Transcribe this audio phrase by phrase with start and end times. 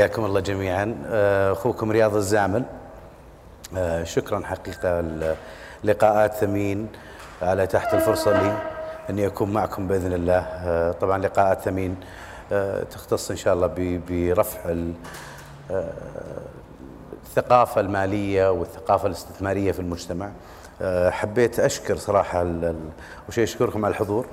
[0.00, 1.04] حياكم الله جميعا.
[1.06, 2.64] آه، أخوكم رياض الزامل.
[3.76, 5.04] آه، شكرا حقيقة
[5.84, 6.88] لقاءات ثمين
[7.42, 8.58] على تحت الفرصة لي
[9.10, 10.38] اني أكون معكم بإذن الله.
[10.38, 11.96] آه، طبعا لقاءات ثمين
[12.90, 14.74] تختص إن شاء الله برفع
[17.22, 20.30] الثقافة المالية والثقافة الاستثمارية في المجتمع.
[21.10, 22.46] حبيت أشكر صراحة
[23.28, 24.26] وشيء أشكركم على الحضور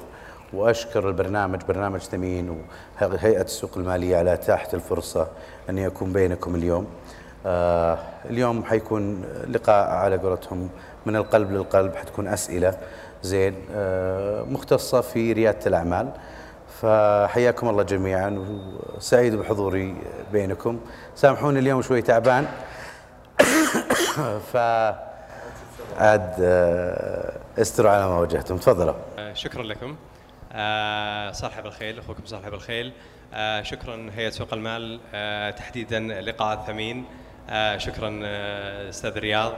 [0.54, 2.66] وأشكر البرنامج برنامج ثمين
[3.02, 5.28] وهيئة السوق المالية على اتاحه الفرصة
[5.70, 6.88] اني اكون بينكم اليوم.
[7.46, 8.00] آه
[8.30, 10.70] اليوم حيكون لقاء على قولتهم
[11.06, 12.78] من القلب للقلب حتكون أسئلة
[13.24, 16.12] زين آه مختصة في ريادة الأعمال.
[16.82, 18.46] فحياكم الله جميعا
[18.98, 19.96] وسعيد بحضوري
[20.32, 20.80] بينكم.
[21.16, 22.48] سامحوني اليوم شوي تعبان.
[24.54, 24.58] ف
[25.98, 28.94] عاد آه، استروا على ما وجهتم تفضلوا
[29.34, 29.96] شكرا لكم
[31.34, 32.94] صاحب الخيل أخوكم صاحب الخيل
[33.34, 37.06] آه، شكرا هيئة سوق المال آه، تحديدا لقاء ثمين
[37.78, 38.20] شكرا
[38.90, 39.54] أستاذ رياض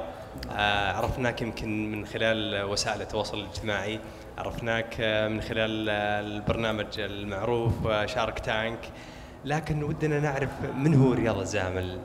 [0.95, 3.99] عرفناك يمكن من خلال وسائل التواصل الاجتماعي.
[4.37, 7.73] عرفناك من خلال البرنامج المعروف
[8.05, 8.79] شارك تانك.
[9.45, 11.99] لكن ودنا نعرف من هو رياض الزامل؟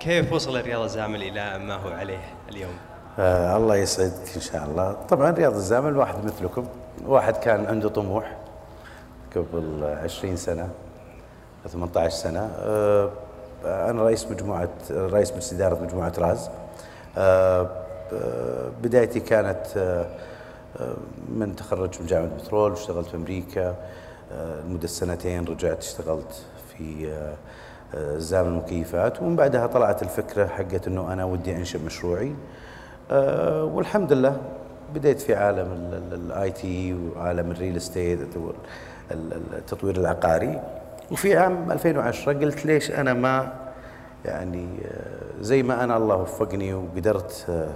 [0.00, 2.76] كيف وصل رياض الزامل إلى ما هو عليه اليوم؟
[3.18, 4.92] آه الله يسعدك إن شاء الله.
[4.92, 6.68] طبعا رياض الزامل واحد مثلكم
[7.06, 8.36] واحد كان عنده طموح.
[9.36, 10.68] قبل 20 سنة
[11.68, 12.50] 18 سنة.
[12.58, 13.10] آه،
[13.64, 16.50] أنا رئيس مجموعة رئيس مجلس إدارة مجموعة راز.
[17.18, 17.70] آه،
[18.82, 20.06] بدايتي كانت آه،
[21.28, 23.74] من تخرج من جامعة البترول واشتغلت في أمريكا.
[24.66, 27.12] لمدة سنتين رجعت اشتغلت في
[28.16, 29.22] زام المكيفات.
[29.22, 32.34] ومن بعدها طلعت الفكرة حقت أنه أنا ودي أنشئ مشروعي.
[33.62, 34.36] والحمد لله
[34.94, 35.72] بديت في عالم
[36.12, 38.36] ال IT وعالم ال real estate
[39.10, 40.60] التطوير العقاري.
[41.10, 43.52] وفي عام 2010 قلت ليش أنا ما
[44.24, 47.68] يعني آه، زي ما أنا الله وفقني وقدرت آه،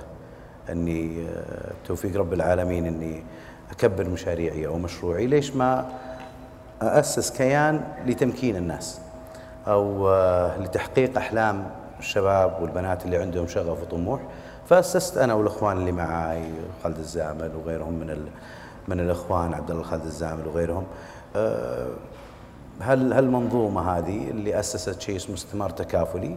[0.72, 3.25] أني آه، توفيق رب العالمين أني
[3.70, 5.88] أكبر مشاريعي أو مشروعي ليش ما
[6.83, 9.00] أأسس كيان لتمكين الناس
[9.66, 10.14] أو
[10.60, 14.20] لتحقيق أحلام الشباب والبنات اللي عندهم شغف وطموح.
[14.66, 16.44] فأسست أنا والإخوان اللي معاي
[16.84, 18.26] خالد الزامل وغيرهم من
[18.88, 20.84] من الإخوان عبد الله خالد الزامل وغيرهم.
[22.81, 26.37] هل هالمنظومه هذه اللي أسست شيء اسمه استثمار تكافلي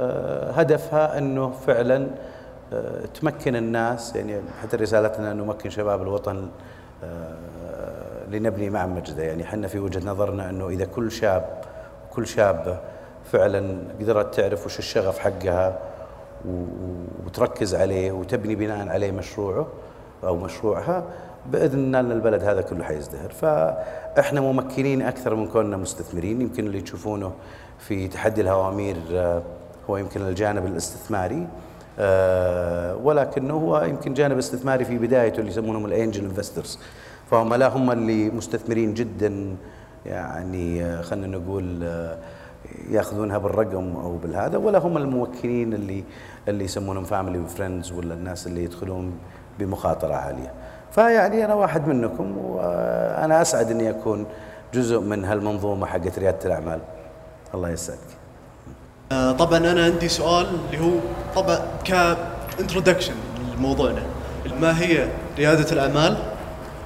[0.00, 2.06] أه، هدفها إنه فعلا
[2.72, 6.48] أه، تمكن الناس يعني حتى رسالتنا نمكن شباب الوطن
[8.28, 9.22] لنبني مع مجده.
[9.22, 11.44] يعني إحنا في وجهة نظرنا إنه إذا كل شاب
[12.12, 12.78] كل شابه
[13.32, 15.78] فعلا قدرت تعرف وش الشغف حقها
[17.26, 19.66] وتركز عليه وتبني بناء عليه مشروعه
[20.24, 21.04] أو مشروعها
[21.46, 23.30] بإذن الله البلد هذا كله حيزدهر.
[23.30, 26.40] فإحنا ممكنين أكثر من كوننا مستثمرين.
[26.40, 27.32] يمكن اللي تشوفونه
[27.78, 29.42] في تحدي الهوامير آه،
[29.90, 31.46] هو يمكن الجانب الاستثماري
[31.98, 36.78] آه، ولكنه هو يمكن جانب استثماري في بدايته اللي يسمونهم الانجل انفسترز
[37.30, 39.56] فهم لا هم اللي مستثمرين جدا
[40.06, 41.82] يعني آه، خلينا نقول
[42.90, 46.04] يأخذونها بالرقم أو بالهذا ولا هم الموكلين اللي
[46.48, 49.12] اللي يسمونهم family و friends ولا الناس اللي يدخلون
[49.58, 50.52] بمخاطرة عالية.
[50.94, 54.26] فيعني أنا واحد منكم وأنا أسعد إني أكون
[54.74, 56.80] جزء من هالمنظومة حقت ريادة الأعمال.
[57.54, 57.98] الله يسعدك.
[59.12, 60.92] آه، طبعا أنا عندي سؤال اللي هو
[61.34, 63.14] طبعا ك introduction
[63.56, 64.02] لموضوعنا
[64.60, 65.08] ما هي
[65.38, 66.16] ريادة الأعمال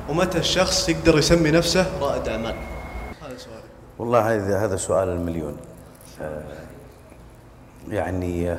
[0.08, 2.54] ومتى الشخص يقدر يسمي نفسه رائد أعمال؟
[3.22, 3.60] هذا سؤالي.
[3.98, 5.56] والله هذا هذا سؤال المليون.
[6.22, 6.42] آه،
[7.88, 8.56] يعني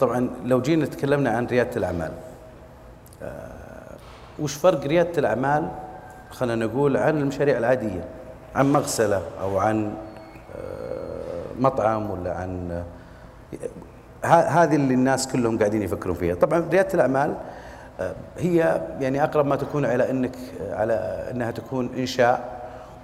[0.00, 2.12] طبعا لو جينا تكلمنا عن ريادة الأعمال
[3.22, 3.55] آه،
[4.38, 5.68] وش فرق ريادة الأعمال؟
[6.30, 8.04] خلينا نقول عن المشاريع العادية
[8.54, 9.94] عن مغسلة أو عن
[10.56, 12.82] آه، مطعم ولا عن
[14.24, 16.34] هذه اللي الناس كلهم قاعدين يفكرون فيها.
[16.34, 17.34] طبعا ريادة الأعمال
[18.38, 20.36] هي يعني أقرب ما تكون على إنك
[20.70, 20.94] على
[21.30, 22.56] إنها تكون إنشاء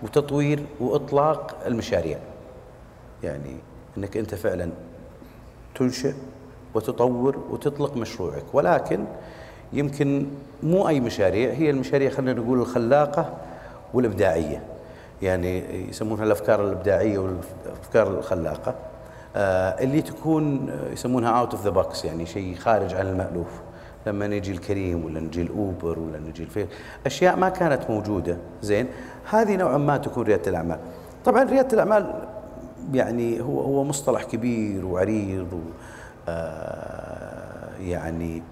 [0.03, 2.19] وتطوير وإطلاق المشاريع.
[3.23, 3.57] يعني
[3.99, 4.71] إنك أنت فعلا
[5.75, 6.15] تنشئ
[6.75, 8.45] وتطور وتطلق مشروعك.
[8.53, 9.05] ولكن
[9.73, 10.27] يمكن
[10.63, 13.33] مو أي مشاريع هي المشاريع خلينا نقول الخلاقة
[13.95, 14.63] والإبداعية.
[15.23, 18.75] يعني يسمونها الأفكار الإبداعية والأفكار الخلاقة.
[19.37, 23.61] آه اللي تكون يسمونها out of the box يعني شيء خارج عن المألوف.
[24.07, 26.67] لما نجي لكريم ولا نجي لأوبر ولا نجي الفيل
[27.07, 28.37] أشياء ما كانت موجودة.
[28.63, 28.87] زين؟
[29.31, 30.79] هذه نوعا ما تكون ريادة الأعمال.
[31.25, 32.15] طبعا ريادة الأعمال
[32.93, 35.61] يعني هو هو مصطلح كبير وعريض و
[36.29, 38.43] آه، يعني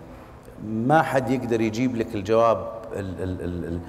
[0.65, 2.67] ما حد يقدر يجيب لك الجواب
[2.97, 3.81] ال ال ال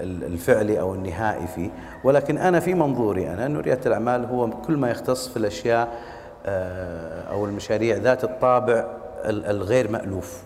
[0.00, 1.70] ال الفعلي أو النهائي فيه.
[2.04, 5.88] ولكن أنا في منظوري أنا انه ريادة الأعمال هو كل ما يختص في الأشياء
[6.46, 8.84] آه، أو المشاريع ذات الطابع
[9.24, 10.42] الغير مألوف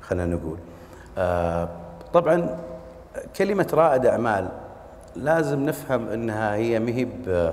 [0.00, 0.56] خلينا نقول.
[1.18, 1.68] آه،
[2.12, 2.58] طبعا
[3.36, 4.48] كلمة رائد أعمال
[5.16, 7.52] لازم نفهم أنها هي مهب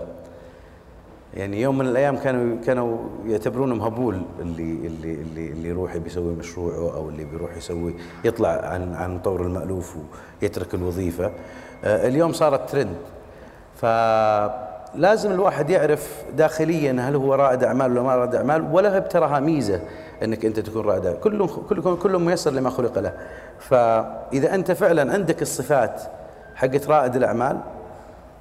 [1.36, 6.96] يعني يوم من الأيام كانوا كانوا يعتبرونه مهبول اللي اللي اللي اللي يروح بيسوي مشروعه
[6.96, 9.96] أو اللي بيروح يسوي يطلع عن عن طور المألوف
[10.42, 11.32] ويترك الوظيفة.
[11.84, 12.96] آه، اليوم صارت ترند
[13.76, 19.82] فلازم الواحد يعرف داخليا هل هو رائد أعمال ولا ما رائد أعمال ولا بتراها ميزة
[20.24, 21.20] إنك أنت تكون رائد أعمال.
[21.22, 23.14] كل كل كل ميسر لما خلق له.
[23.60, 26.02] فإذا أنت فعلا عندك الصفات
[26.56, 27.58] حقت رائد الأعمال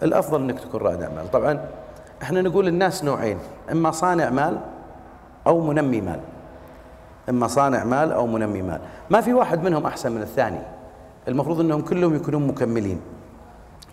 [0.02, 1.30] الأفضل إنك تكون رائد أعمال.
[1.30, 1.60] طبعا
[2.22, 3.38] إحنا نقول الناس نوعين
[3.72, 4.58] إما صانع مال
[5.46, 6.20] أو منمي مال.
[7.28, 8.80] إما صانع مال أو منمي مال.
[9.10, 10.60] ما في واحد منهم أحسن من الثاني.
[11.28, 13.00] المفروض إنهم كلهم يكونون مكملين.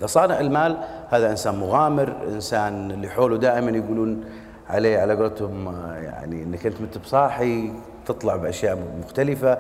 [0.06, 0.78] صانع المال
[1.10, 4.26] هذا إنسان مغامر إنسان اللي حوله دائما يقولون
[4.72, 5.66] عليه على قولتهم
[5.96, 7.74] يعني إنك أنت مت بصاحي
[8.06, 9.58] تطلع بأشياء مختلفة.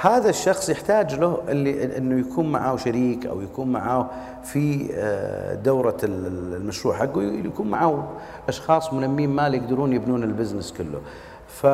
[0.00, 4.06] هذا الشخص يحتاج له اللي إنه يكون معاه شريك أو يكون معاه
[4.44, 8.08] في آه، دورة المشروع حقه يكون معاه
[8.48, 11.00] أشخاص منمين مال يقدرون يبنون البزنس كله.
[11.48, 11.64] ف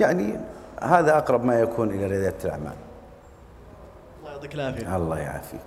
[0.00, 0.40] يعني
[0.82, 2.72] هذا أقرب ما يكون إلى ريادة الأعمال.
[4.20, 4.96] الله يعطيك العافية.
[4.96, 5.60] الله يعافيك.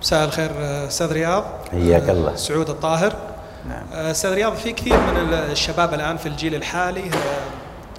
[0.00, 0.50] مساء الخير
[0.86, 1.44] أستاذ رياض.
[1.70, 2.36] حياك الله.
[2.36, 3.33] سعود الطاهر.
[3.68, 3.92] نعم.
[3.92, 7.10] أستاذ رياض في كثير من الشباب الآن في الجيل الحالي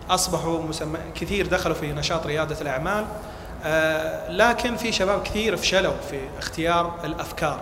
[0.09, 3.06] أصبحوا مسمى كثير دخلوا في نشاط ريادة الأعمال
[3.63, 7.59] آه، لكن في شباب كثير فشلوا في اختيار الأفكار.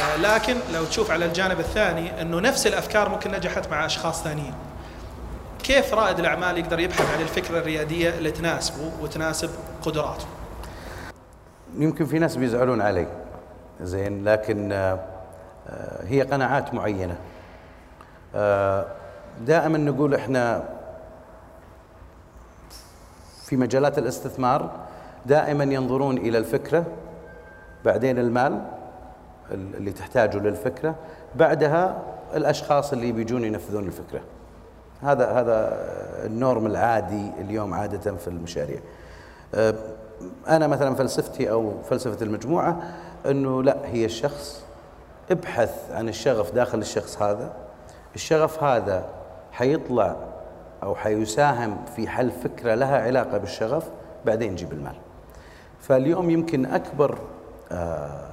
[0.00, 4.54] آه، لكن لو تشوف على الجانب الثاني إنه نفس الأفكار ممكن نجحت مع أشخاص ثانيين.
[5.62, 9.50] كيف رائد الأعمال يقدر يبحث عن الفكرة الريادية اللي تناسبه وتناسب
[9.82, 10.26] قدراته؟
[11.78, 13.06] يمكن في ناس بيزعلون علي
[13.80, 15.13] زين لكن آه،
[16.02, 17.16] هي قناعات معينة.
[19.46, 20.64] دائما نقول إحنا
[23.44, 24.70] في مجالات الاستثمار
[25.26, 26.84] دائما ينظرون إلى الفكرة
[27.84, 28.64] بعدين المال
[29.50, 30.94] اللي تحتاجه للفكرة
[31.34, 32.02] بعدها
[32.34, 34.20] الأشخاص اللي بيجون ينفذون الفكرة.
[35.02, 35.78] هذا هذا
[36.26, 38.78] النورم العادي اليوم عادة في المشاريع.
[39.54, 39.74] أه،
[40.48, 42.82] أنا مثلا فلسفتي أو فلسفة المجموعة
[43.26, 44.63] إنه لا هي الشخص
[45.30, 47.52] ابحث عن الشغف داخل الشخص هذا.
[48.14, 49.04] الشغف هذا
[49.52, 50.16] حيطلع
[50.82, 53.88] أو حيساهم في حل فكرة لها علاقة بالشغف
[54.26, 54.94] بعدين نجيب المال.
[55.80, 57.18] فاليوم يمكن أكبر
[57.72, 58.26] آه،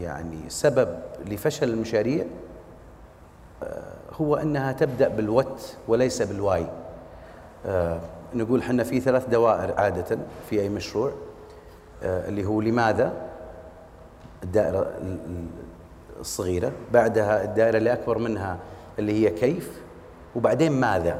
[0.00, 2.24] يعني سبب لفشل المشاريع
[3.62, 3.82] آه،
[4.20, 6.66] هو أنها تبدأ بالوت وليس بالواي.
[7.66, 8.00] آه،
[8.34, 10.18] نقول حنا في ثلاث دوائر عادة
[10.50, 11.12] في أي مشروع
[12.02, 13.12] اللي هو لماذا؟
[14.42, 14.86] الدائرة
[16.20, 18.58] الصغيرة بعدها الدائرة اللي أكبر منها
[18.98, 19.80] اللي هي كيف
[20.36, 21.18] وبعدين ماذا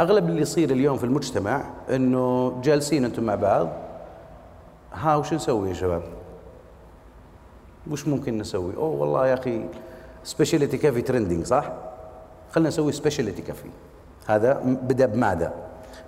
[0.00, 3.68] أغلب اللي يصير اليوم في المجتمع إنه جالسين أنتم مع بعض
[4.92, 6.02] ها وش نسوي يا شباب؟
[7.90, 9.66] وش ممكن نسوي؟ أوه والله يا أخي
[10.24, 11.72] specialty coffee trending صح؟
[12.52, 13.68] خلينا نسوي specialty coffee
[14.26, 15.52] هذا بدأ بماذا؟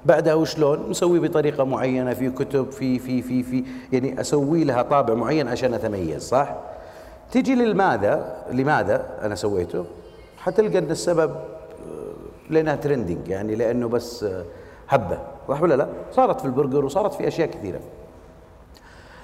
[0.07, 5.15] بعدها وشلون؟ نسوي بطريقة معينة في كتب في في في في يعني أسوي لها طابع
[5.15, 6.57] معين عشان أتميز صح؟
[7.33, 9.85] تجي للماذا لماذا أنا سويته؟
[10.39, 11.37] حتلقى أن السبب
[12.51, 14.27] لأنها trending يعني لأنه بس
[14.89, 15.19] هبة
[15.49, 17.81] صح ولا لا؟ صارت في البرجر وصارت في أشياء كثيرة.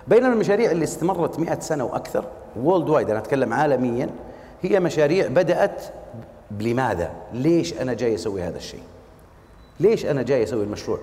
[0.09, 2.25] بينما المشاريع اللي استمرت 100 سنة وأكثر
[2.61, 4.11] وولد وايد أنا أتكلم عالميا
[4.63, 5.83] هي مشاريع بدأت
[6.51, 8.83] بلماذا؟ ليش أنا جاي أسوي هذا الشيء؟
[9.81, 10.99] ليش أنا جاي أسوي المشروع؟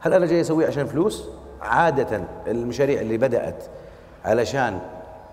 [0.00, 1.28] هل أنا جاي اسويه عشان فلوس؟
[1.62, 3.64] عادة المشاريع اللي بدأت
[4.24, 4.78] علشان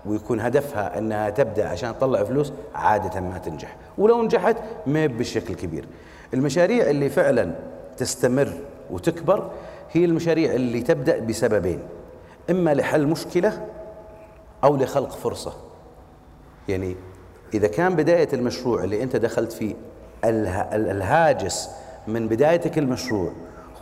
[0.06, 3.76] ويكون هدفها أنها تبدأ عشان تطلع فلوس عادة ما تنجح.
[3.98, 4.56] ولو نجحت
[4.86, 5.84] ما بالشكل كبير.
[6.34, 7.52] المشاريع اللي فعلا
[7.96, 8.52] تستمر
[8.90, 9.50] وتكبر
[9.92, 11.80] هي المشاريع اللي تبدأ بسببين.
[12.50, 13.66] إما لحل مشكلة
[14.64, 15.52] أو لخلق فرصة.
[16.68, 16.96] يعني
[17.54, 19.74] إذا كان بداية المشروع اللي أنت دخلت فيه
[20.24, 21.70] الهاجس
[22.08, 23.32] من بدايتك المشروع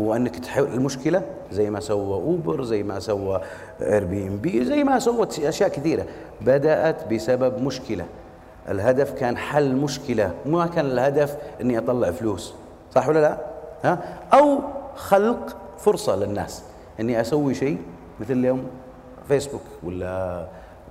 [0.01, 3.41] هو أنك تحل المشكلة زي ما سوى اوبر زي ما سوى
[3.83, 6.07] Airbnb زي ما سوت أشياء كثيرة.
[6.41, 8.05] بدأت بسبب مشكلة.
[8.69, 10.31] الهدف كان حل مشكلة.
[10.47, 12.55] ما كان الهدف إني أطلع فلوس.
[12.95, 13.39] صح ولا لا؟
[13.85, 13.99] ها؟
[14.33, 14.59] أو
[14.97, 16.63] خلق فرصة للناس.
[17.01, 17.79] إني أسوي شيء
[18.21, 18.67] مثل اليوم
[19.29, 20.47] فيسبوك ولا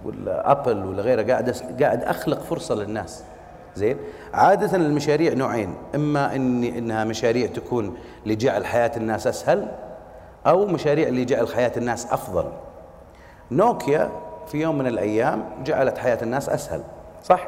[0.06, 1.22] ولا ابل ولا غيره.
[1.22, 1.50] قاعد
[1.82, 3.24] قاعد أخلق فرصة للناس.
[3.76, 3.98] زين.
[4.34, 9.72] عادة المشاريع نوعين إما إن إنها مشاريع تكون لجعل حياة الناس أسهل
[10.48, 12.46] أو مشاريع اللي جعل حياة الناس أفضل.
[13.52, 14.12] نوكيا
[14.48, 16.82] في يوم من الأيام جعلت حياة الناس أسهل
[17.24, 17.48] صح؟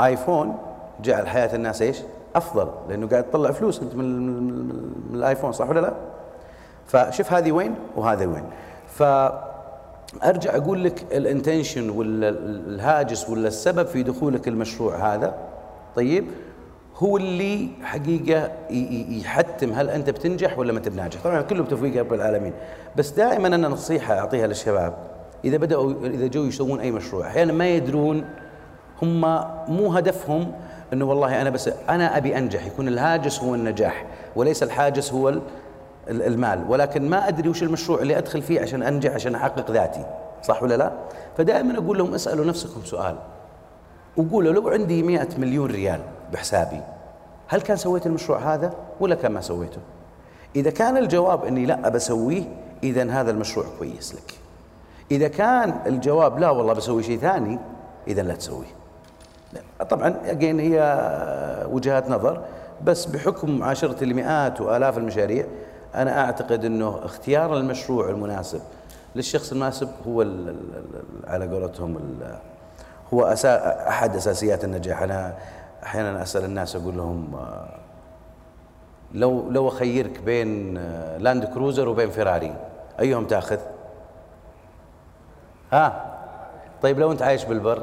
[0.00, 0.56] آيفون
[1.00, 1.98] جعل حياة الناس إيش؟
[2.34, 5.92] أفضل لأنه قاعد تطلع فلوس انت من, من, من, الآيفون صح ولا لا؟
[6.86, 8.44] فشوف هذه وين وهذا وين.
[10.22, 15.34] فارجع أقول لك ال intention ولا الهاجس ولا السبب في دخولك المشروع هذا.
[15.96, 16.24] طيب
[16.96, 18.50] هو اللي حقيقة
[19.10, 21.22] يحتم هل أنت بتنجح ولا ما أنت بناجح.
[21.24, 22.52] طبعا كله بتوفيق رب العالمين.
[22.96, 24.94] بس دائما أنا نصيحة أعطيها للشباب.
[25.44, 28.24] إذا بدأوا إذا جو يسوون أي مشروع أحيانا ما يدرون
[29.02, 29.20] هم
[29.68, 30.52] مو هدفهم
[30.92, 34.06] إنه والله أنا بس أنا أبي أنجح يكون الهاجس هو النجاح
[34.36, 35.34] وليس الهاجس هو
[36.08, 36.64] المال.
[36.68, 40.06] ولكن ما أدري وش المشروع اللي أدخل فيه عشان أنجح عشان أحقق ذاتي.
[40.42, 40.92] صح ولا لا؟
[41.36, 43.16] فدائما أقول لهم اسألوا نفسكم سؤال.
[44.16, 46.00] وقولوا لو عندي مئة مليون ريال
[46.32, 46.80] بحسابي
[47.48, 49.80] هل كان سويت المشروع هذا ولا كان ما سويته؟
[50.56, 52.42] إذا كان الجواب أني لا بسويه
[52.82, 54.34] إذا هذا المشروع كويس لك.
[55.10, 57.58] إذا كان الجواب لا والله بسوي شيء ثاني
[58.08, 58.78] إذا لا تسويه.
[59.90, 60.78] طبعا أجين هي
[61.70, 62.42] وجهات نظر
[62.84, 65.46] بس بحكم معاشرة المئات وآلاف المشاريع
[65.94, 68.60] أنا أعتقد أنه اختيار المشروع المناسب
[69.16, 70.26] للشخص المناسب هو
[71.26, 72.18] على قولتهم
[73.14, 75.34] هو أسا أحد أساسيات النجاح أنا
[75.82, 77.68] أحيانا أسأل الناس أقول لهم آه،
[79.14, 82.54] لو لو أخيرك بين آه، لاند كروزر وبين فيراري
[83.00, 83.58] أيهم تأخذ؟
[85.72, 86.14] ها
[86.82, 87.82] طيب لو أنت عايش بالبر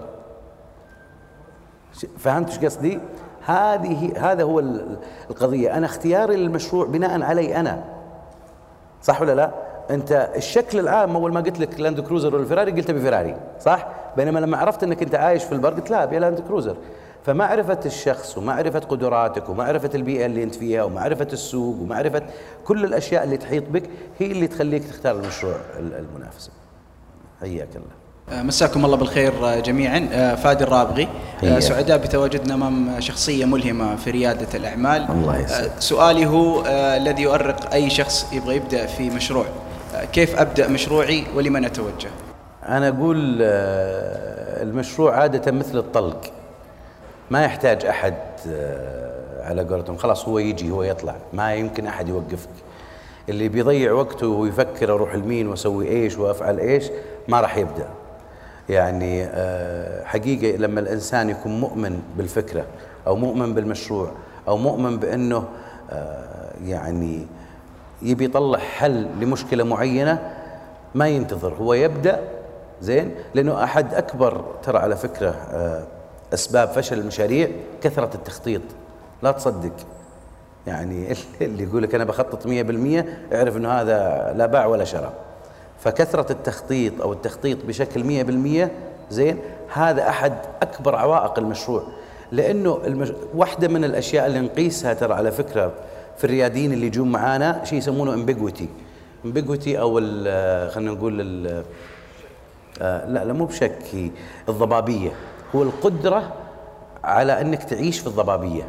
[2.18, 3.00] فهمت إيش قصدي؟
[3.46, 4.60] هذه هذا هو
[5.30, 7.95] القضية أنا اختياري للمشروع بناء علي أنا
[9.06, 9.52] صح ولا لا؟
[9.90, 14.40] أنت الشكل العام أول ما قلت لك لاند كروزر ولا فيراري قلت بفيراري صح؟ بينما
[14.40, 16.78] لما عرفت أنك أنت عايش في البر قلت لا أبي لاند كروزر
[17.24, 22.22] فمعرفة الشخص ومعرفة قدراتك ومعرفة البيئة اللي أنت فيها ومعرفة السوق ومعرفة
[22.66, 23.84] كل الأشياء اللي تحيط بك
[24.20, 26.52] هي اللي تخليك تختار المشروع المنافس
[27.42, 30.10] حياك الله مساكم الله بالخير آه، جميعا.
[30.12, 31.08] آه، فادي الرابغي.
[31.60, 35.08] سعداء بتواجدنا أمام شخصية ملهمة في ريادة الأعمال.
[35.10, 35.46] الله
[35.80, 39.46] سؤالي هو الذي يؤرق أي شخص يبغى يبدأ في مشروع.
[40.14, 42.10] كيف أبدأ مشروعي ولمن أتوجه؟
[42.70, 43.38] أنا أقول
[44.62, 46.22] المشروع عادة مثل الطلق.
[47.32, 48.16] ما يحتاج أحد
[48.50, 49.98] آه، على قولتهم.
[49.98, 51.16] خلاص هو يجي هو يطلع.
[51.34, 52.50] ما يمكن أحد يوقفك.
[53.30, 56.86] اللي بيضيع وقته ويفكر أروح لمين وأسوي إيش وأفعل إيش
[57.28, 57.88] ما راح يبدأ.
[58.70, 62.66] يعني آه، حقيقة لما الإنسان يكون مؤمن بالفكرة
[63.08, 64.12] أو مؤمن بالمشروع
[64.48, 65.44] أو مؤمن بأنه
[65.92, 67.28] آه، يعني
[68.02, 70.32] يبي يطلع حل لمشكلة معينة
[70.96, 72.20] ما ينتظر هو يبدأ
[72.82, 75.36] زين؟ لأنه أحد أكبر ترى على فكرة
[76.34, 77.50] أسباب فشل المشاريع
[77.82, 78.62] كثرة التخطيط.
[79.24, 79.74] لا تصدق.
[80.68, 81.08] يعني
[81.42, 82.50] اللي يقول لك أنا بخطط 100%
[83.34, 85.25] اعرف إنه هذا لا باع ولا شراء.
[85.80, 88.26] فكثرة التخطيط أو التخطيط بشكل
[88.66, 88.70] 100%
[89.14, 89.38] زين
[89.74, 91.84] هذا أحد أكبر عوائق المشروع.
[92.32, 93.12] لأنه المش...
[93.36, 95.72] واحدة من الأشياء اللي نقيسها ترى على فكرة
[96.18, 98.68] في الرياديين اللي يجون معانا شيء يسمونه ambiguity
[99.26, 99.96] ambiguity أو
[100.70, 101.48] خلينا نقول
[102.82, 104.12] آه لا لا مو بشك
[104.50, 105.12] الضبابية.
[105.56, 106.34] هو القدرة
[107.04, 108.64] على أنك تعيش في الضبابية.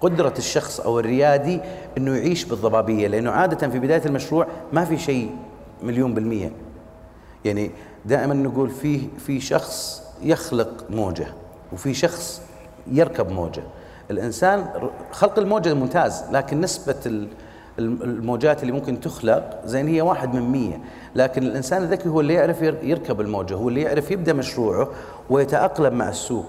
[0.00, 1.60] قدرة الشخص أو الريادي
[1.98, 5.30] أنه يعيش بالضبابية لأنه عادة في بداية المشروع ما في شيء
[5.82, 6.52] مليون بالمية.
[7.44, 7.70] يعني
[8.04, 11.26] دائما نقول فيه في شخص يخلق موجة
[11.72, 12.42] وفي شخص
[12.92, 13.62] يركب موجة.
[14.10, 14.66] الإنسان
[15.12, 17.26] خلق الموجة ممتاز لكن نسبة
[17.78, 20.80] الموجات اللي ممكن تخلق زين هي واحد من مية.
[21.14, 24.88] لكن الإنسان الذكي هو اللي يعرف يركب الموجة هو اللي يعرف يبدأ مشروعه
[25.30, 26.46] ويتأقلم مع السوق.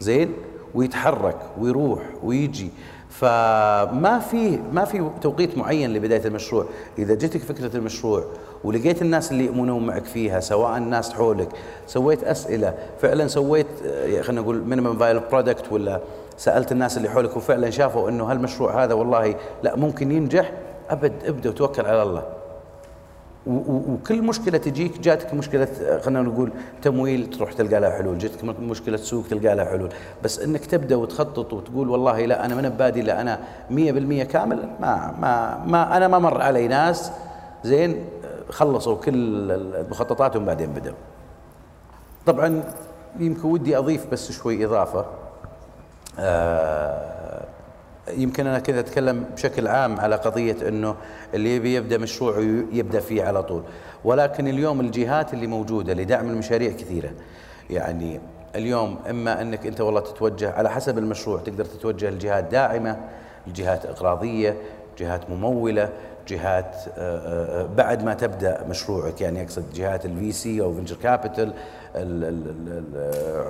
[0.00, 0.32] زين؟
[0.74, 2.70] ويتحرك ويروح ويجي.
[3.08, 6.66] فما في ما في توقيت معين لبداية المشروع،
[6.98, 8.24] إذا جتك فكرة المشروع
[8.64, 11.48] ولقيت الناس اللي يؤمنون معك فيها سواء الناس حولك،
[11.86, 16.00] سويت أسئلة، فعلا سويت آه، خلينا نقول minimum viable product ولا
[16.36, 20.52] سألت الناس اللي حولك وفعلا شافوا إنه هالمشروع هذا والله لا ممكن ينجح.
[20.90, 22.22] أبد ابدأ وتوكل على الله.
[23.46, 25.68] وكل مشكلة تجيك جاتك مشكلة
[26.02, 26.52] خلينا نقول
[26.82, 28.18] تمويل تروح تلقى لها حلول.
[28.18, 29.88] جاتك مشكلة سوق تلقى لها حلول.
[30.24, 33.40] بس إنك تبدأ وتخطط وتقول والله لا أنا من بادي لا أنا
[33.70, 34.68] 100% كامل.
[34.80, 37.12] ما ما ما أنا ما مر علي ناس.
[37.64, 38.04] زين؟
[38.50, 40.96] خلصوا كل مخططاتهم بعدين بدأوا.
[42.26, 42.62] طبعا
[43.18, 45.06] يمكن ودي أضيف بس شوي إضافة.
[46.18, 47.44] آه
[48.08, 50.94] يمكن أنا كذا أتكلم بشكل عام على قضية إنه
[51.34, 52.38] اللي يبي يبدأ مشروع
[52.72, 53.62] يبدأ فيه على طول.
[54.04, 57.10] ولكن اليوم الجهات اللي موجودة لدعم المشاريع كثيرة.
[57.70, 58.20] يعني
[58.56, 62.96] اليوم إما إنك أنت والله تتوجه على حسب المشروع تقدر تتوجه لجهات داعمة
[63.46, 64.56] لجهات اقراضيه
[64.98, 65.88] جهات ممولة
[66.30, 71.52] جهات آه، بعد ما تبدأ مشروعك يعني اقصد جهات ال VC أو venture capital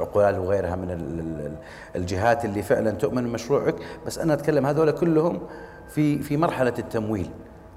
[0.01, 1.57] عقول وغيرها من
[1.97, 3.75] الجهات اللي فعلا تؤمن بمشروعك.
[4.07, 5.41] بس أنا أتكلم هذول كلهم
[5.89, 7.31] في في مرحلة التمويل.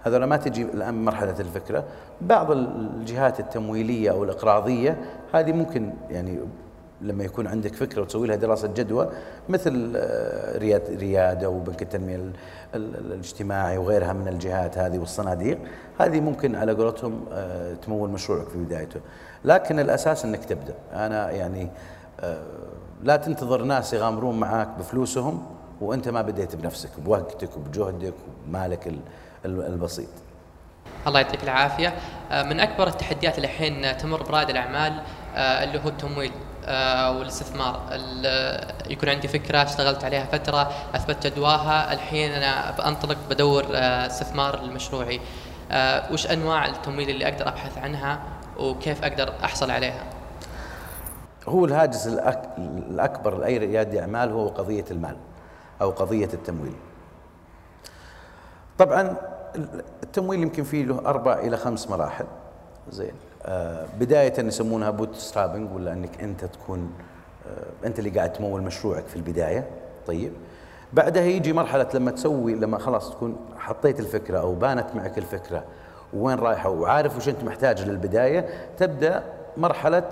[0.03, 1.83] هذول ما تجي الآن مرحلة الفكرة.
[2.21, 4.97] بعض الجهات التمويلية أو الإقراضية
[5.33, 6.39] هذه ممكن يعني
[7.03, 9.09] لما يكون عندك فكرة وتسوي لها دراسة جدوى
[9.49, 12.31] مثل آه، رياد ريادة وبنك التنمية
[12.75, 15.59] الاجتماعي وغيرها من الجهات هذه والصناديق
[15.99, 18.99] هذه ممكن على قولتهم آه، تمول مشروعك في بدايته.
[19.45, 20.75] لكن الأساس إنك تبدأ.
[20.93, 21.69] أنا يعني
[22.19, 22.43] آه،
[23.03, 25.45] لا تنتظر ناس يغامرون معاك بفلوسهم
[25.81, 28.13] وأنت ما بديت بنفسك بوقتك وبجهدك
[28.47, 28.93] وبمالك
[29.45, 30.09] البسيط.
[31.07, 31.93] الله يعطيك العافية.
[32.31, 34.93] من أكبر التحديات اللي الحين تمر برائد الأعمال
[35.35, 36.31] اللي هو التمويل.
[37.17, 37.79] والاستثمار.
[38.89, 41.93] يكون عندي فكرة اشتغلت عليها فترة أثبت جدواها.
[41.93, 45.21] الحين أنا بأنطلق بدور آه، استثمار لمشروعي
[45.71, 48.19] آه، وش أنواع التمويل اللي أقدر أبحث عنها
[48.57, 50.03] وكيف أقدر أحصل عليها؟
[51.47, 52.07] هو الهاجس
[52.57, 55.15] الأكبر لأي ريادي أعمال هو قضية المال
[55.81, 56.75] أو قضية التمويل.
[58.77, 59.15] طبعا
[60.03, 62.25] التمويل يمكن فيه له أربع إلى خمس مراحل.
[62.89, 63.13] زين.
[63.45, 66.91] آه، بداية يسمونها bootstrapping ولا إنك أنت تكون
[67.47, 69.67] آه، أنت اللي قاعد تمول مشروعك في البداية.
[70.07, 70.31] طيب.
[70.93, 75.63] بعدها يجي مرحلة لما تسوي لما خلاص تكون حطيت الفكرة أو بانت معك الفكرة
[76.13, 78.45] وين رايحة وعارف وش أنت محتاج للبداية
[78.77, 79.23] تبدأ
[79.57, 80.09] مرحلة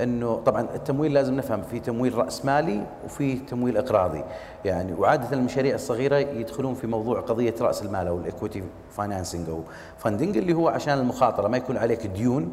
[0.00, 4.24] إنه طبعا التمويل لازم نفهم في تمويل رأس مالي وفي تمويل اقراضي
[4.64, 9.60] يعني وعادة المشاريع الصغيرة يدخلون في موضوع قضية رأس المال أو ال equity financing أو
[9.98, 12.52] funding اللي هو عشان المخاطرة ما يكون عليك ديون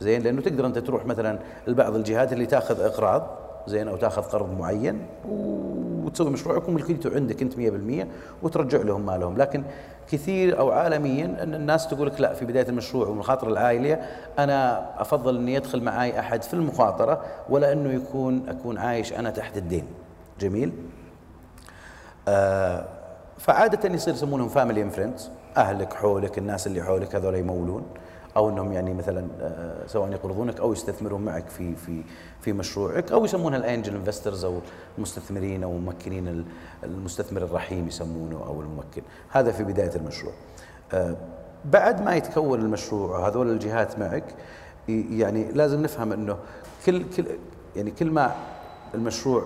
[0.00, 4.58] زين؟ لأنه تقدر أنت تروح مثلا لبعض الجهات اللي تأخذ اقراض زين أو تاخذ قرض
[4.58, 8.06] معين وتسوي مشروعك وملكيته عندك أنت 100%
[8.42, 9.36] وترجع لهم مالهم.
[9.36, 9.62] لكن
[10.08, 14.00] كثير أو عالميا إن الناس تقول لك لا في بداية المشروع والمخاطرة العالية
[14.38, 19.56] أنا أفضل إني يدخل معي أحد في المخاطرة ولا إنه يكون أكون عايش أنا تحت
[19.56, 19.84] الدين.
[20.40, 20.72] جميل؟
[22.28, 22.84] آه
[23.38, 27.82] فعادة يصير يسمونهم family friends أهلك حولك الناس اللي حولك هذول يمولون.
[28.36, 32.02] أو إنهم يعني مثلا آه، سواء يقرضونك أو يستثمرون معك في في
[32.40, 34.58] في مشروعك أو يسمونها ال angel investors أو
[34.98, 36.44] المستثمرين أو ممكنين
[36.84, 39.02] المستثمر الرحيم يسمونه أو الممكن.
[39.30, 40.32] هذا في بداية المشروع.
[40.94, 41.16] آه،
[41.64, 44.34] بعد ما يتكون المشروع هذول الجهات معك
[44.88, 46.36] يعني لازم نفهم إنه
[46.86, 47.24] كل كل
[47.76, 48.34] يعني كل ما
[48.94, 49.44] المشروع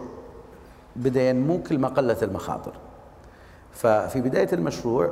[0.96, 2.72] بدأ ينمو كل ما قلت المخاطر.
[3.72, 5.10] ففي بداية المشروع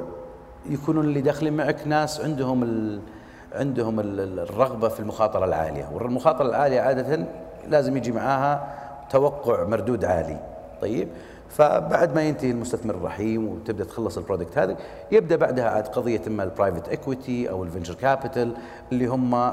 [0.71, 2.65] يكونون اللي داخلين معك ناس عندهم
[3.53, 5.89] عندهم الرغبة في المخاطرة العالية.
[5.93, 7.27] والمخاطرة العالية عادة
[7.69, 8.75] لازم يجي معاها
[9.11, 10.41] توقع مردود عالي.
[10.81, 11.09] طيب؟
[11.49, 14.77] فبعد ما ينتهي المستثمر الرحيم وتبدأ تخلص ال product هذا
[15.13, 18.57] يبدأ بعدها عاد قضية إما ال private equity أو ال venture capital
[18.93, 19.53] اللي هم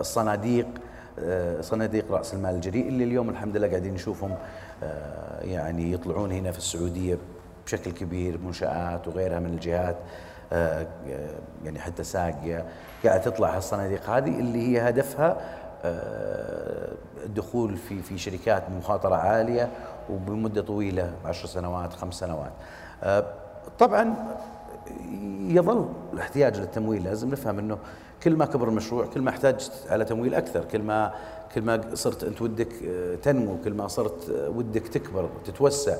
[0.00, 0.66] الصناديق
[1.60, 4.34] صناديق رأس المال الجريء اللي اليوم الحمد لله قاعدين نشوفهم
[4.82, 7.18] آه، يعني يطلعون هنا في السعودية
[7.66, 9.96] بشكل كبير منشآت وغيرها من الجهات.
[9.96, 10.27] آه،
[11.64, 12.64] يعني حتى ساقية
[13.04, 14.10] قاعد تطلع هالصناديق.
[14.10, 15.36] هذه اللي هي هدفها
[15.84, 16.92] آه،
[17.24, 19.68] الدخول في في شركات بمخاطرة عالية
[20.10, 22.52] وبمدة طويلة 10 سنوات خمس سنوات.
[23.02, 23.24] آه،
[23.78, 24.14] طبعا
[25.40, 27.78] يظل الاحتياج للتمويل لازم نفهم إنه
[28.22, 31.14] كل ما كبر المشروع كل ما احتاجت على تمويل أكثر كل ما
[31.54, 32.72] كل ما صرت أنت ودك
[33.22, 35.96] تنمو كل ما صرت ودك تكبر وتتوسع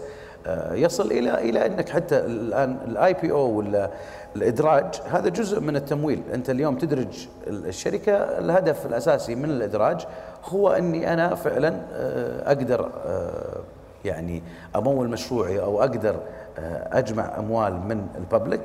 [0.72, 3.90] يصل إلى إلى إنك حتى الآن ال IPO ولا
[4.36, 6.22] الإدراج هذا جزء من التمويل.
[6.34, 10.06] أنت اليوم تدرج الشركة الهدف الأساسي من الإدراج
[10.44, 13.60] هو إني أنا فعلا آه، أقدر آه،
[14.04, 14.42] يعني
[14.76, 16.16] أمول مشروعي أو أقدر
[16.58, 18.62] آه، أجمع أموال من ال public.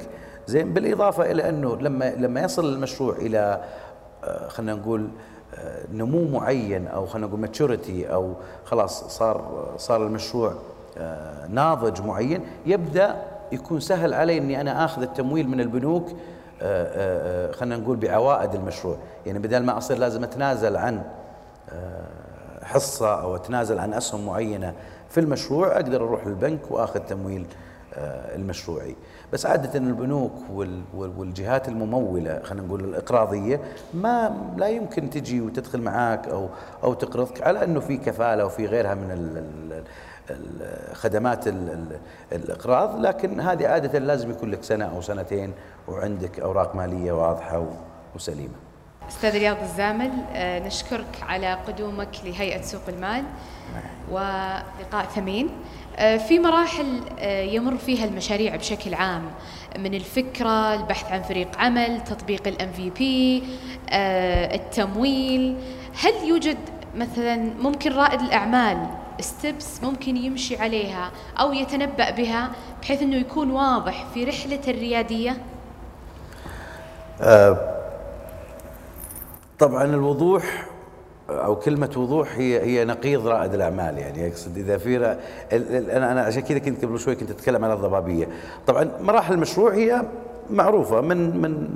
[0.48, 3.64] زين بالإضافة إلى أنه لما لما يصل المشروع إلى
[4.48, 5.08] خلينا نقول
[5.94, 8.34] نمو معين أو خلينا نقول maturity أو
[8.66, 10.54] خلاص صار صار المشروع
[11.50, 13.16] ناضج معين يبدأ
[13.52, 16.16] يكون سهل علي إني أنا آخذ التمويل من البنوك آه،
[16.62, 18.98] آه، آه، خلينا نقول بعوائد المشروع.
[19.26, 21.02] يعني بدل ما أصير لازم أتنازل عن
[22.64, 24.74] حصة أو أتنازل عن أسهم معينة
[25.10, 27.46] في المشروع أقدر أروح للبنك وآخذ تمويل
[28.36, 28.96] المشروعي.
[29.34, 30.34] بس عادة البنوك
[30.94, 33.62] والجهات الممولة خلينا نقول الإقراضية
[33.94, 36.50] ما لا يمكن تجي وتدخل معاك أو
[36.84, 39.12] أو تقرضك على أنه في كفالة وفي غيرها من
[40.94, 41.48] خدمات
[42.32, 45.54] الإقراض لكن هذه عادة لازم يكون لك سنة أو سنتين
[45.88, 47.66] وعندك أوراق مالية واضحة
[48.16, 48.56] وسليمة.
[49.10, 53.24] أستاذ رياض الزامل آه، نشكرك على قدومك لهيئة سوق المال
[54.12, 55.50] ولقاء ثمين.
[55.98, 59.24] آه، في مراحل آه، يمر فيها المشاريع بشكل عام
[59.80, 63.44] من الفكرة البحث عن فريق عمل تطبيق الام في بي
[64.56, 65.58] التمويل.
[66.04, 66.58] هل يوجد
[66.96, 68.88] مثلا ممكن رائد الأعمال
[69.20, 75.38] ستبس ممكن يمشي عليها أو يتنبأ بها بحيث إنه يكون واضح في رحلة الريادية؟
[79.60, 80.66] طبعا الوضوح
[81.30, 85.18] أو كلمة وضوح هي هي نقيض رائد الأعمال يعني اقصد إذا في
[85.98, 88.28] أنا أنا عشان كذا كنت قبل شوي كنت أتكلم عن الضبابية.
[88.68, 90.02] طبعا مراحل المشروع هي
[90.50, 91.68] معروفة من من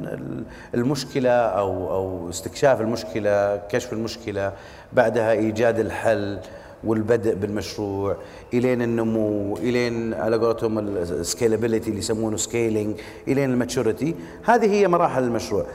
[0.73, 4.51] المشكلة أو أو استكشاف المشكلة كشف المشكلة
[4.93, 6.39] بعدها إيجاد الحل
[6.87, 8.17] والبدء بالمشروع
[8.53, 12.95] إلين النمو إلين على قولتهم ال scalability اللي يسمونه scaling
[13.27, 14.15] إلين ال maturity.
[14.43, 15.65] هذه هي مراحل المشروع.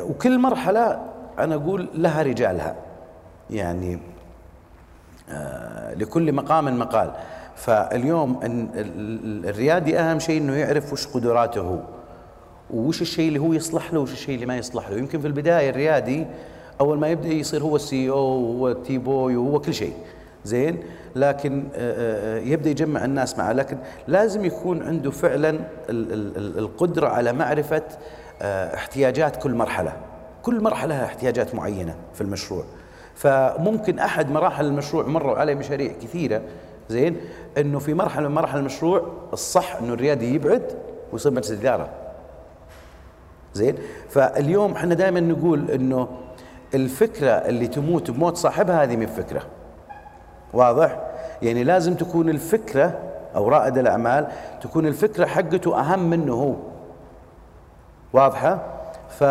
[0.00, 1.00] وكل مرحلة
[1.38, 2.76] أنا أقول لها رجالها.
[3.50, 3.98] يعني
[5.30, 7.10] آه لكل مقام مقال.
[7.56, 8.40] فاليوم
[9.44, 11.80] الريادي أهم شيء إنه يعرف وش قدراته
[12.70, 14.98] وش الشيء اللي هو يصلح له وش الشيء اللي ما يصلح له.
[14.98, 16.26] يمكن في البداية الريادي
[16.80, 19.92] أول ما يبدأ يصير هو السي أو وهو التي بوي وهو كل شيء.
[20.44, 20.82] زين
[21.16, 23.52] لكن آه، آه، يبدأ يجمع الناس معه.
[23.52, 23.78] لكن
[24.08, 27.82] لازم يكون عنده فعلا القدرة على معرفة
[28.42, 29.92] آه، احتياجات كل مرحلة.
[30.42, 32.64] كل مرحلة لها احتياجات معينة في المشروع.
[33.14, 36.42] فممكن أحد مراحل المشروع مروا عليه مشاريع كثيرة
[36.88, 37.16] زين
[37.58, 40.62] إنه في مرحلة من مراحل المشروع الصح إنه الريادي يبعد
[41.12, 41.88] ويصير مجلس اداره
[43.54, 43.74] زين
[44.08, 46.08] فاليوم إحنا دائما نقول إنه
[46.74, 49.42] الفكرة اللي تموت بموت صاحبها هذه من فكرة.
[50.52, 50.98] واضح؟
[51.42, 52.98] يعني لازم تكون الفكرة
[53.36, 54.26] أو رائد الأعمال
[54.62, 56.54] تكون الفكرة حقته أهم منه هو.
[58.12, 58.62] واضحة؟
[59.08, 59.24] ف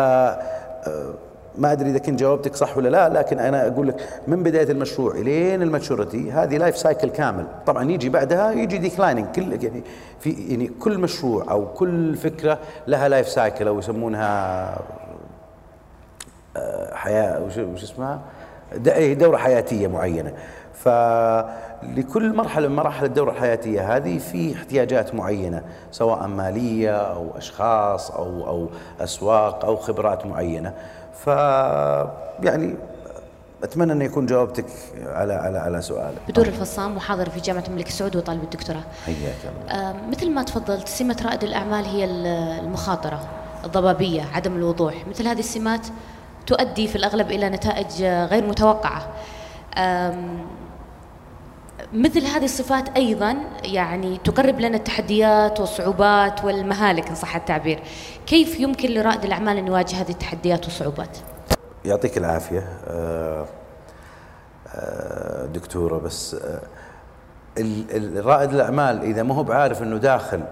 [1.58, 5.14] ما أدري إذا كنت جاوبتك صح ولا لا لكن أنا أقول لك من بداية المشروع
[5.14, 7.46] إلين ال maturity هذه life cycle كامل.
[7.66, 9.82] طبعا يجي بعدها يجي declining كل يعني
[10.20, 14.78] في يعني كل مشروع أو كل فكرة لها life cycle أو يسمونها
[16.56, 18.20] آه، حياة وش اسمها؟
[18.86, 20.32] إيه، دورة حياتية معينة.
[20.74, 28.46] فلكل مرحلة من مراحل الدورة الحياتية هذه في احتياجات معينة سواء مالية أو أشخاص أو
[28.46, 28.68] أو
[29.00, 30.74] أسواق أو خبرات معينة.
[31.24, 31.26] ف
[32.42, 32.74] يعني
[33.62, 34.66] أتمنى أن يكون جاوبتك
[35.06, 36.18] على على على سؤالك.
[36.28, 38.82] بدور الفصام محاضر في جامعة الملك سعود وطالب الدكتوراه.
[39.06, 39.34] حياك
[39.70, 39.94] الله.
[40.10, 43.20] مثل ما تفضلت سمة رائد الأعمال هي المخاطرة
[43.64, 44.94] الضبابية عدم الوضوح.
[45.10, 45.86] مثل هذه السمات
[46.46, 49.02] تؤدي في الأغلب إلى نتائج غير متوقعة.
[51.92, 57.82] مثل هذه الصفات أيضا يعني تقرب لنا التحديات والصعوبات والمهالك إن صح التعبير.
[58.26, 61.18] كيف يمكن لرائد الأعمال أن يواجه هذه التحديات والصعوبات؟
[61.84, 63.46] يعطيك العافية آه،
[64.74, 66.60] آه، دكتورة بس آه،
[68.16, 70.42] رائد الأعمال إذا ما هو بعارف إنه داخل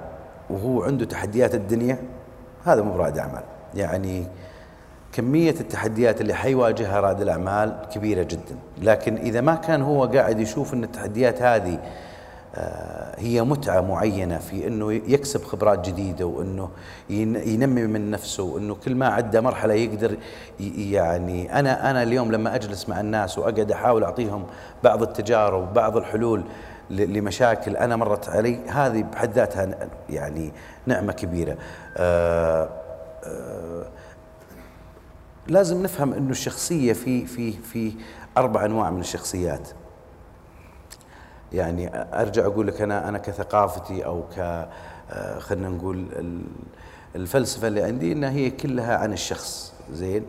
[0.51, 1.99] وهو عنده تحديات الدنيا
[2.65, 3.43] هذا مو برائد أعمال
[3.75, 4.27] يعني
[5.13, 8.57] كمية التحديات اللي حيواجهها رائد الأعمال كبيرة جدا.
[8.83, 11.79] لكن إذا ما كان هو قاعد يشوف أن التحديات هذه
[12.55, 16.71] آه، هي متعة معينة في أنه يكسب خبرات جديدة وأنه
[17.11, 20.17] ينمي من نفسه وأنه كل ما عدى مرحلة يقدر
[20.77, 24.47] يعني أنا أنا اليوم لما أجلس مع الناس وأقعد أحاول أعطيهم
[24.85, 26.43] بعض التجارب وبعض الحلول
[26.91, 30.53] لمشاكل أنا مرت علي هذه بحد ذاتها يعني
[30.87, 31.57] نعمة كبيرة.
[31.97, 32.69] أه
[33.25, 33.85] أه
[35.51, 37.93] لازم نفهم إنه الشخصية في في في
[38.37, 39.69] أربع أنواع من الشخصيات.
[41.53, 46.07] يعني أرجع أقول لك أنا أنا كثقافتي أو ك آه، خلينا نقول
[47.17, 50.25] الفلسفة اللي عندي إنها هي كلها عن الشخص زين؟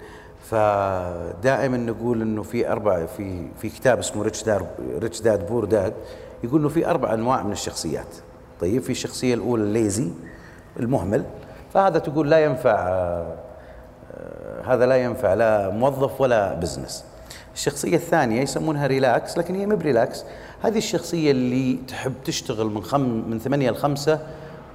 [0.50, 4.68] فدائما نقول إنه في أربع في في كتاب اسمه ريتش داد
[5.00, 5.94] ريتش داد بور داد
[6.44, 8.16] يقول إنه في أربع أنواع من الشخصيات.
[8.62, 10.12] طيب في الشخصية الأولى الليزي
[10.80, 11.24] المهمل
[11.74, 13.51] فهذا تقول لا ينفع آه،
[14.68, 17.04] هذا لا ينفع لا موظف ولا business
[17.56, 20.24] الشخصية الثانية يسمونها relax لكن هي مب relax
[20.62, 24.20] هذه الشخصية اللي تحب تشتغل من خم من ثمانية لخمسة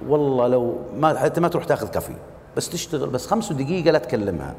[0.07, 2.13] والله لو ما حتى ما تروح تاخذ coffee.
[2.57, 4.55] بس تشتغل بس خمس دقيقة لا تكلمها.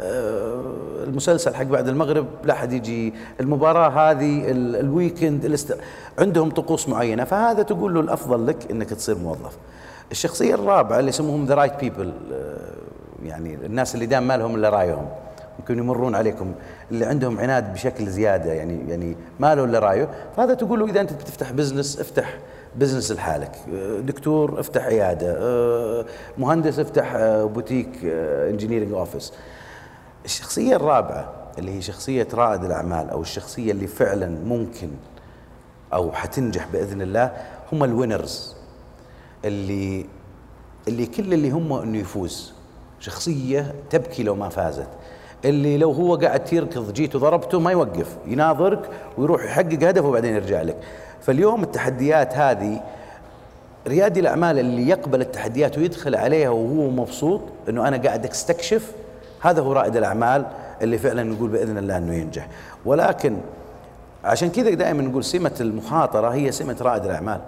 [0.00, 0.60] آه،
[1.04, 3.14] المسلسل حق بعد المغرب لا حد يجي.
[3.40, 5.78] المباراة هذه ال weekend الاست...
[6.18, 7.24] عندهم طقوس معينة.
[7.24, 9.56] فهذا تقول له الأفضل لك أنك تصير موظف.
[10.10, 12.12] الشخصية الرابعة اللي يسموهم the right people
[13.24, 15.08] يعني الناس اللي دام ما لهم إلا رأيهم
[15.58, 16.52] ممكن يمرون عليكم
[16.90, 21.00] اللي عندهم عناد بشكل زيادة يعني يعني ما له إلا رأيه فهذا تقول له إذا
[21.00, 22.38] أنت بتفتح business افتح
[22.76, 23.52] business لحالك.
[24.00, 26.06] دكتور افتح عيادة.
[26.38, 27.16] مهندس افتح
[27.54, 27.88] boutique
[28.50, 29.32] engineering office
[30.24, 34.88] الشخصية الرابعة اللي هي شخصية رائد الأعمال أو الشخصية اللي فعلا ممكن
[35.92, 37.32] أو حتنجح بإذن الله
[37.72, 38.56] هم الوينرز
[39.44, 40.06] اللي
[40.88, 42.52] اللي كل اللي هم إنه يفوز.
[43.02, 44.88] شخصية تبكي لو ما فازت.
[45.44, 50.62] اللي لو هو قاعد يركض جيت وضربته ما يوقف يناظرك ويروح يحقق هدفه وبعدين يرجع
[50.62, 50.76] لك.
[51.20, 52.80] فاليوم التحديات هذه
[53.88, 58.92] ريادي الأعمال اللي يقبل التحديات ويدخل عليها وهو مبسوط إنه أنا قاعد أستكشف
[59.40, 60.46] هذا هو رائد الأعمال
[60.82, 62.48] اللي فعلا نقول بإذن الله إنه ينجح.
[62.84, 63.36] ولكن
[64.24, 67.40] عشان كذا دائما نقول سمة المخاطرة هي سمة رائد الأعمال.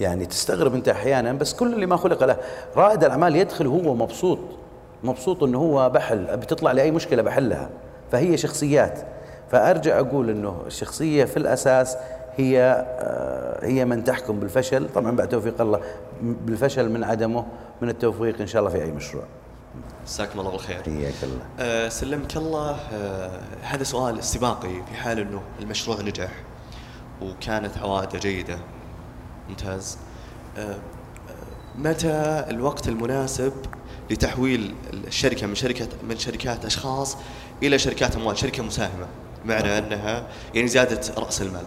[0.00, 2.36] يعني تستغرب أنت أحيانا بس كل اللي ما خلق له
[2.76, 4.38] رائد الأعمال يدخل وهو مبسوط.
[5.06, 7.70] مبسوط إنه هو بحل بتطلع لي اي مشكلة بحلها.
[8.12, 8.98] فهي شخصيات.
[9.50, 11.96] فأرجع أقول إنه الشخصية في الأساس
[12.36, 14.88] هي آه، هي من تحكم بالفشل.
[14.94, 15.80] طبعا بعد توفيق الله
[16.22, 17.46] بالفشل من عدمه
[17.82, 19.24] من التوفيق إن شاء الله في أي مشروع.
[20.06, 20.82] جزاكم الله بالخير.
[20.82, 21.44] حياك الله.
[21.60, 22.76] أه سلمك الله.
[22.94, 23.30] أه
[23.62, 26.30] هذا سؤال استباقي في حال إنه المشروع نجح
[27.22, 28.58] وكانت عوائده جيدة.
[29.48, 29.98] ممتاز.
[30.58, 30.76] أه
[31.78, 33.52] متى الوقت المناسب
[34.10, 34.74] لتحويل
[35.06, 37.16] الشركة من شركه من شركات أشخاص
[37.62, 39.06] إلى شركات أموال شركة مساهمة
[39.44, 41.64] معنى أنها يعني زياده رأس المال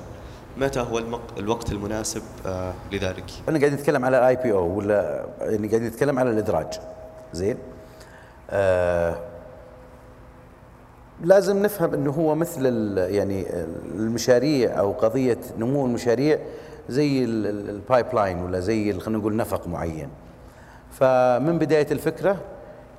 [0.57, 1.01] متى هو
[1.37, 6.29] الوقت المناسب آه لذلك؟ أنا قاعد أتكلم على ال IPO ولا يعني قاعد أتكلم على
[6.29, 6.67] الإدراج
[7.33, 7.57] زين؟
[8.49, 9.19] آه
[11.23, 12.65] لازم نفهم إنه هو مثل
[12.97, 13.45] يعني
[13.95, 16.39] المشاريع أو قضية نمو المشاريع
[16.89, 20.09] زي ال pipeline ولا زي خلينا نقول نفق معين
[20.91, 22.37] فمن بداية الفكرة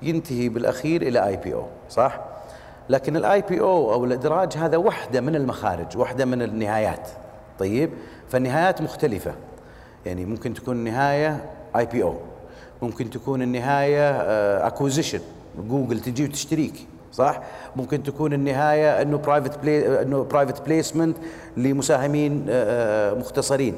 [0.02, 2.20] ينتهي بالأخير إلى IPO صح؟
[2.88, 7.08] لكن ال IPO أو الإدراج هذا وحدة من المخارج وحدة من النهايات.
[7.58, 7.90] طيب؟
[8.28, 9.32] فالنهايات مختلفة.
[10.06, 11.44] يعني ممكن تكون النهايه
[11.76, 12.14] IPO
[12.82, 14.10] ممكن تكون النهاية
[14.66, 15.18] acquisition
[15.58, 17.40] آه، جوجل تجي وتشتريك صح؟
[17.76, 21.16] ممكن تكون النهاية إنه private pla إنه private placement
[21.56, 23.76] لمساهمين آه، آه، مختصرين.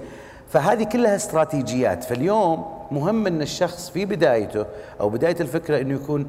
[0.49, 2.05] فهذه كلها استراتيجيات.
[2.05, 4.67] فاليوم مهم إن الشخص في بدايته
[5.01, 6.27] أو بداية الفكرة إنه يكون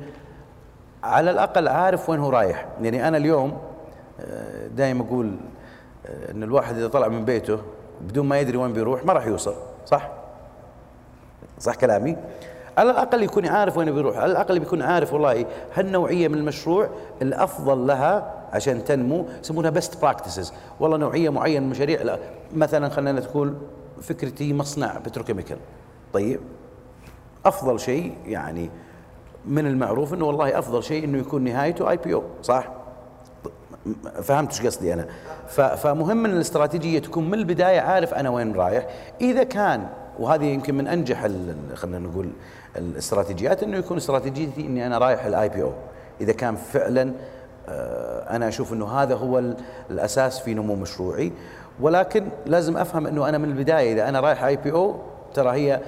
[1.03, 2.67] على الأقل عارف وين هو رايح.
[2.81, 3.57] يعني أنا اليوم
[4.75, 5.35] دائما أقول
[6.31, 7.59] إن الواحد إذا طلع من بيته
[8.01, 10.09] بدون ما يدري وين بيروح ما راح يوصل صح؟
[11.59, 12.17] صح كلامي؟
[12.77, 16.89] على الأقل يكون عارف وين بيروح على الأقل بيكون عارف والله هالنوعية من المشروع
[17.21, 22.17] الأفضل لها عشان تنمو يسمونها best practices والله نوعية معينة من المشاريع
[22.53, 23.53] مثلا خلينا تقول
[24.01, 25.57] فكرتي مصنع petrochemical
[26.13, 26.39] طيب.
[27.45, 28.69] أفضل شيء يعني
[29.45, 32.67] من المعروف إنه والله أفضل شيء إنه يكون نهايته IPO صح؟
[34.21, 35.07] فهمت إيش قصدي أنا.
[35.75, 38.87] فمهم إن الاستراتيجية تكون من البداية عارف أنا وين رايح.
[39.21, 39.87] إذا كان
[40.19, 41.27] وهذه يمكن من أنجح
[41.73, 42.29] خلينا نقول
[42.77, 45.71] الاستراتيجيات إنه يكون استراتيجيتي إني أنا رايح ال IPO
[46.21, 47.13] إذا كان فعلا
[47.69, 49.41] آه، أنا أشوف إنه هذا هو
[49.89, 51.31] الأساس في نمو مشروعي.
[51.79, 54.95] ولكن لازم أفهم إنه أنا من البداية إذا أنا رايح IPO
[55.33, 55.81] ترى هي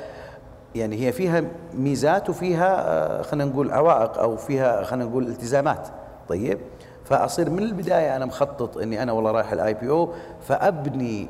[0.76, 5.88] يعني هي فيها ميزات وفيها آه، خلينا نقول عوائق أو فيها خلينا نقول التزامات.
[6.30, 6.60] طيب؟
[7.06, 10.10] فأصير من البداية أنا مخطط إني أنا والله رايح ال IPO
[10.48, 11.28] فأبني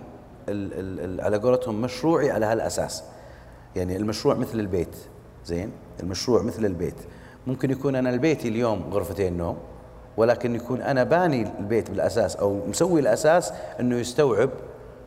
[1.19, 3.03] على قولتهم مشروعي على هالأساس.
[3.75, 4.95] يعني المشروع مثل البيت.
[5.45, 5.71] زين؟
[6.03, 6.95] المشروع مثل البيت.
[7.47, 9.57] ممكن يكون أنا البيت اليوم غرفتين نوم
[10.17, 14.49] ولكن يكون أنا باني البيت بالأساس أو مسوي الأساس إنه يستوعب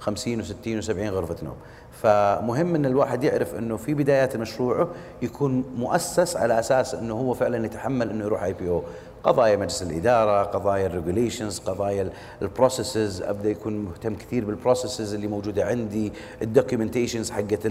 [0.01, 1.57] 50 و60 و70 غرفة نوم.
[2.03, 4.89] فمهم إن الواحد يعرف إنه في بدايات مشروعه
[5.23, 8.83] يكون مؤسس على أساس إنه هو فعلا يتحمل إنه يروح IPO
[9.25, 12.11] قضايا مجلس الإدارة قضايا ال regulations قضايا
[12.43, 17.67] ال processes أبدأ يكون مهتم كثير بال processes اللي موجودة عندي ال documentations حقت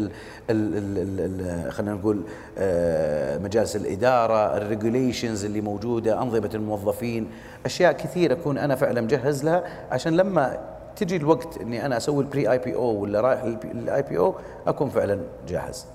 [1.69, 2.21] خلينا نقول
[2.57, 7.27] آه، مجالس الإدارة ال regulations اللي موجودة أنظمة الموظفين.
[7.65, 12.30] أشياء كثير أكون أنا فعلا مجهز لها عشان لما تجي الوقت إني أنا أسوي ال
[12.30, 14.35] pre IPO ولا رايح ال IPO
[14.67, 15.85] أكون فعلا جاهز.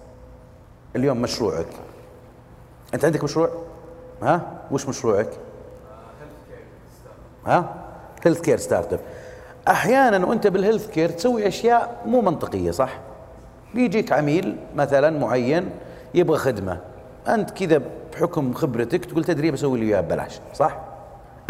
[0.96, 1.66] اليوم مشروعك.
[2.94, 3.50] أنت عندك مشروع؟
[4.22, 5.30] ها؟ وش مشروعك؟
[7.46, 7.74] ها؟
[8.24, 9.00] health care startup
[9.68, 12.98] أحيانا وأنت بال health care تسوي أشياء مو منطقية صح؟
[13.74, 15.70] بيجيك عميل مثلا معين
[16.14, 16.78] يبغى خدمة.
[17.28, 20.78] أنت كذا بحكم خبرتك تقول تدري بسوي لي إياها ببلاش صح؟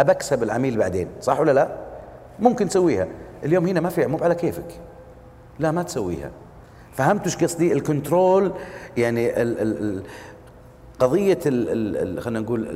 [0.00, 1.68] أبكسب العميل بعدين صح ولا لا؟
[2.38, 3.08] ممكن تسويها.
[3.44, 4.81] اليوم هنا ما في مو على كيفك.
[5.59, 6.31] لا ما تسويها.
[6.92, 8.52] فهمت إيش قصدي؟ الكنترول
[8.96, 10.02] يعني ال ال ال
[10.98, 11.38] قضية
[12.20, 12.68] خلينا نقول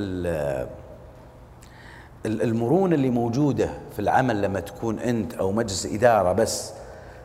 [2.27, 6.73] المرونة اللي موجودة في العمل لما تكون أنت أو مجلس إدارة بس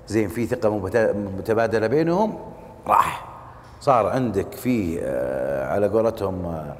[0.07, 0.69] زين في ثقة
[1.13, 2.39] متبادلة بينهم
[2.87, 3.27] راح.
[3.81, 6.75] صار عندك في آه، على قولتهم آه،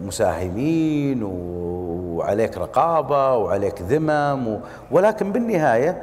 [0.00, 4.60] مساهمين وعليك رقابة وعليك ذمم.
[4.90, 6.02] ولكن بالنهاية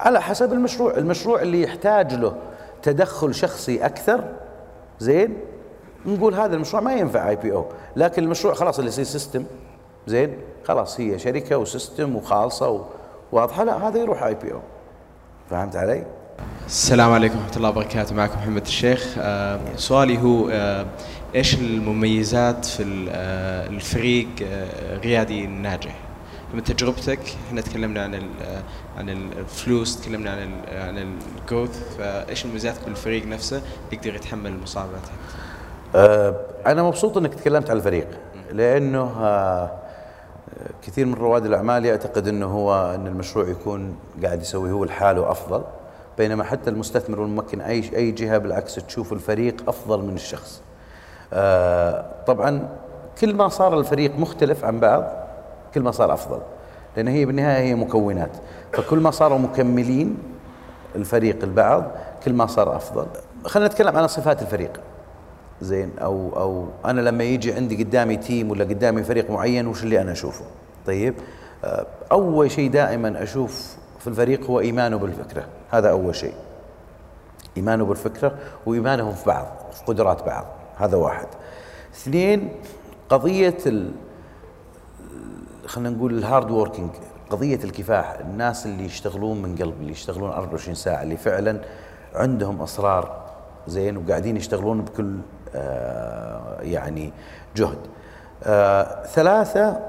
[0.00, 2.34] على حسب المشروع المشروع اللي يحتاج له
[2.82, 4.24] تدخل شخصي أكثر
[5.00, 5.36] زين
[6.06, 9.44] نقول هذا المشروع ما ينفع IPO لكن المشروع خلاص اللي يصير system
[10.06, 12.84] زين خلاص هي شركة و system وخالصه
[13.32, 14.60] وواضحه لا هذا يروح اي بي أو
[15.50, 16.04] فهمت علي؟
[16.66, 20.86] السلام عليكم ورحمة الله وبركاته معكم محمد الشيخ آه سؤالي هو آه
[21.34, 25.96] إيش المميزات في آه الفريق آه ريادي ناجح؟
[26.54, 27.18] من تجربتك
[27.48, 28.62] إحنا تكلمنا عن آه،
[28.98, 35.02] عن الفلوس تكلمنا عن عن الجروث فإيش المميزات بالفريق نفسه يقدر يتحمل المصاعبات؟
[35.94, 38.08] أه أنا مبسوط إنك تكلمت عن الفريق
[38.52, 39.70] لأنه آه
[40.82, 45.64] كثير من رواد الأعمال يعتقد إنه هو إن المشروع يكون قاعد يسوي هو لحاله افضل
[46.18, 50.62] بينما حتى المستثمر والممكن أي أي جهة بالعكس تشوف الفريق أفضل من الشخص.
[51.32, 52.68] آه طبعا
[53.20, 55.04] كل ما صار الفريق مختلف عن بعض
[55.74, 56.38] كل ما صار أفضل
[56.96, 58.30] لأن هي بالنهاية هي مكونات
[58.72, 60.18] فكل ما صاروا مكملين
[60.96, 61.84] الفريق البعض
[62.24, 63.06] كل ما صار أفضل.
[63.44, 64.80] خلينا نتكلم عن صفات الفريق.
[65.60, 70.00] زين أو أو أنا لما يجي عندي قدامي team ولا قدامي فريق معين وش اللي
[70.00, 70.44] أنا أشوفه؟
[70.86, 71.14] طيب
[71.64, 76.34] آه، أول شيء دائما أشوف في الفريق هو إيمانه بالفكرة هذا أول شيء
[77.56, 78.34] إيمانه بالفكرة
[78.66, 80.44] وإيمانهم في بعض في قدرات بعض
[80.82, 81.26] هذا واحد.
[81.94, 82.48] اثنين
[83.08, 83.90] قضية ال
[85.66, 86.90] خلينا نقول hard working
[87.30, 88.16] قضية الكفاح.
[88.20, 91.60] الناس اللي يشتغلون من قلب اللي يشتغلون 24 ساعة اللي فعلا
[92.14, 93.22] عندهم اصرار
[93.66, 95.16] زين وقاعدين يشتغلون بكل
[95.54, 97.12] آه يعني
[97.56, 97.78] جهد.
[98.44, 99.80] آه ثلاثة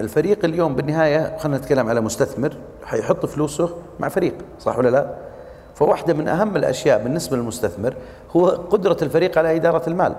[0.00, 5.14] الفريق اليوم بالنهاية خلينا نتكلم على مستثمر حيحط فلوسه مع فريق صح ولا لا؟
[5.76, 7.94] فواحدة من أهم الأشياء بالنسبة للمستثمر
[8.36, 10.14] هو قدرة الفريق على إدارة المال.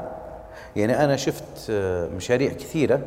[0.75, 2.99] يعني أنا شفت آه، مشاريع كثيرة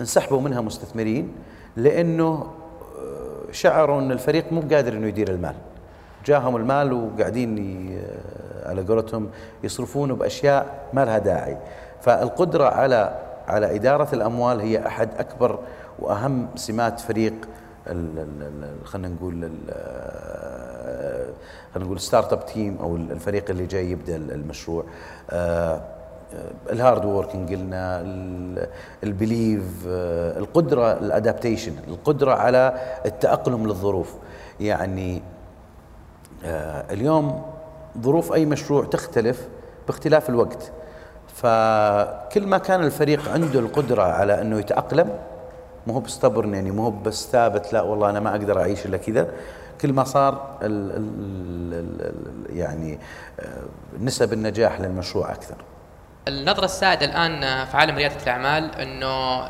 [0.00, 1.32] انسحبوا منها مستثمرين
[1.76, 5.54] لأنه آه، شعروا أن الفريق مو قادر أنه يدير المال.
[6.26, 7.58] جاهم المال وقاعدين
[7.98, 9.28] آه، على قولتهم
[9.64, 11.56] يصرفونه بأشياء ما لها داعي.
[12.00, 15.58] فالقدرة على على إدارة الأموال هي أحد أكبر
[15.98, 17.34] وأهم سمات فريق
[18.84, 19.50] خلينا نقول
[21.74, 24.84] خلينا نقول startup team أو الفريق اللي جاي يبدأ المشروع.
[25.30, 25.80] آه،
[26.70, 28.02] ال hard working قلنا
[29.04, 29.62] ال belief
[30.36, 34.14] القدرة ال adaptation القدرة على التأقلم للظروف.
[34.60, 35.22] يعني
[36.44, 37.42] آه، اليوم
[38.00, 39.48] ظروف أي مشروع تختلف
[39.86, 40.72] باختلاف الوقت.
[41.34, 45.08] فكل ما كان الفريق عنده القدرة على إنه يتأقلم
[45.86, 48.96] مو هو بستبرن يعني مو هو بس ثابت لا والله أنا ما أقدر أعيش إلا
[48.96, 49.28] كذا.
[49.84, 52.98] كل ما صار ال ال ال يعني
[53.40, 53.62] آه،
[54.00, 55.56] نسب النجاح للمشروع أكثر.
[56.28, 59.46] النظرة السائدة الآن في عالم ريادة الأعمال أنه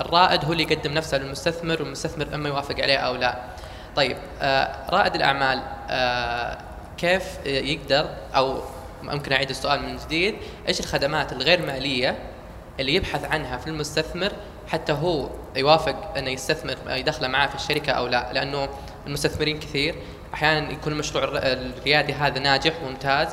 [0.00, 3.38] الرائد هو اللي يقدم نفسه للمستثمر والمستثمر إما يوافق عليه أو لا.
[3.96, 6.58] طيب آه، رائد الأعمال آه،
[6.98, 8.60] كيف يقدر أو
[9.02, 10.34] ممكن أعيد السؤال من جديد
[10.68, 12.18] إيش الخدمات الغير مالية
[12.80, 14.32] اللي يبحث عنها في المستثمر
[14.68, 18.68] حتى هو يوافق إنه يستثمر يدخله معاه في الشركة أو لا؟ لأنه
[19.06, 19.94] المستثمرين كثير.
[20.34, 23.28] أحيانا يكون المشروع الريادي هذا ناجح وممتاز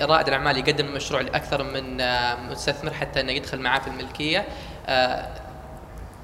[0.00, 4.46] رائد الأعمال يقدم المشروع لأكثر من آه، مستثمر حتى إنه يدخل معاه في الملكية.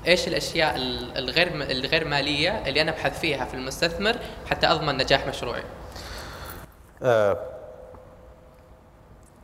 [0.06, 0.76] إيش الأشياء
[1.16, 4.16] الغير الغير مالية اللي أنا أبحث فيها في المستثمر
[4.50, 5.62] حتى أضمن نجاح مشروعي؟
[7.02, 7.38] أه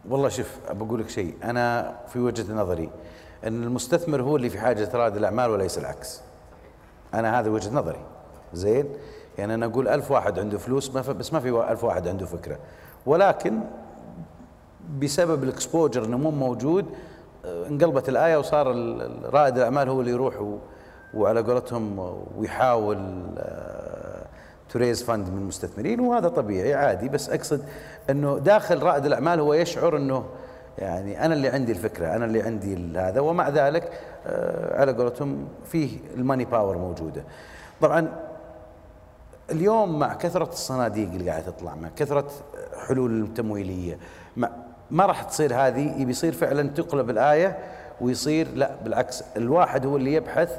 [0.09, 1.35] والله شوف بقول لك شيء.
[1.45, 2.91] أنا في وجهة نظري
[3.47, 6.21] إن المستثمر هو اللي في حاجة رائد الأعمال وليس العكس.
[7.15, 8.01] أنا هذا وجهة نظري.
[8.53, 8.89] زين؟
[9.41, 12.59] يعني أنا أقول ألف واحد عنده فلوس ما بس ما في ألف واحد عنده فكرة.
[13.07, 13.61] ولكن
[14.99, 16.87] بسبب الإكسبوجر إنه مو موجود
[17.45, 18.67] انقلبت الآية وصار
[19.25, 20.35] رائد الأعمال هو اللي يروح
[21.15, 22.99] وعلى قولتهم ويحاول
[24.69, 27.09] raise fund من المستثمرين وهذا طبيعي عادي.
[27.09, 27.65] بس أقصد
[28.11, 30.25] إنه داخل رائد الأعمال هو يشعر إنه
[30.79, 33.21] يعني أنا اللي عندي الفكرة أنا اللي عندي هذا.
[33.21, 33.93] ومع ذلك
[34.27, 37.25] آه، على قولتهم فيه ال money power موجودة.
[37.81, 38.09] طبعا
[39.51, 42.31] اليوم مع كثرة الصناديق اللي قاعدة تطلع مع كثرة
[42.87, 43.99] حلول التمويلية
[44.37, 44.51] مع
[44.91, 47.59] ما راح تصير هذه يبي يصير فعلا تقلب الآية
[48.01, 50.51] ويصير لا بالعكس الواحد هو اللي يبحث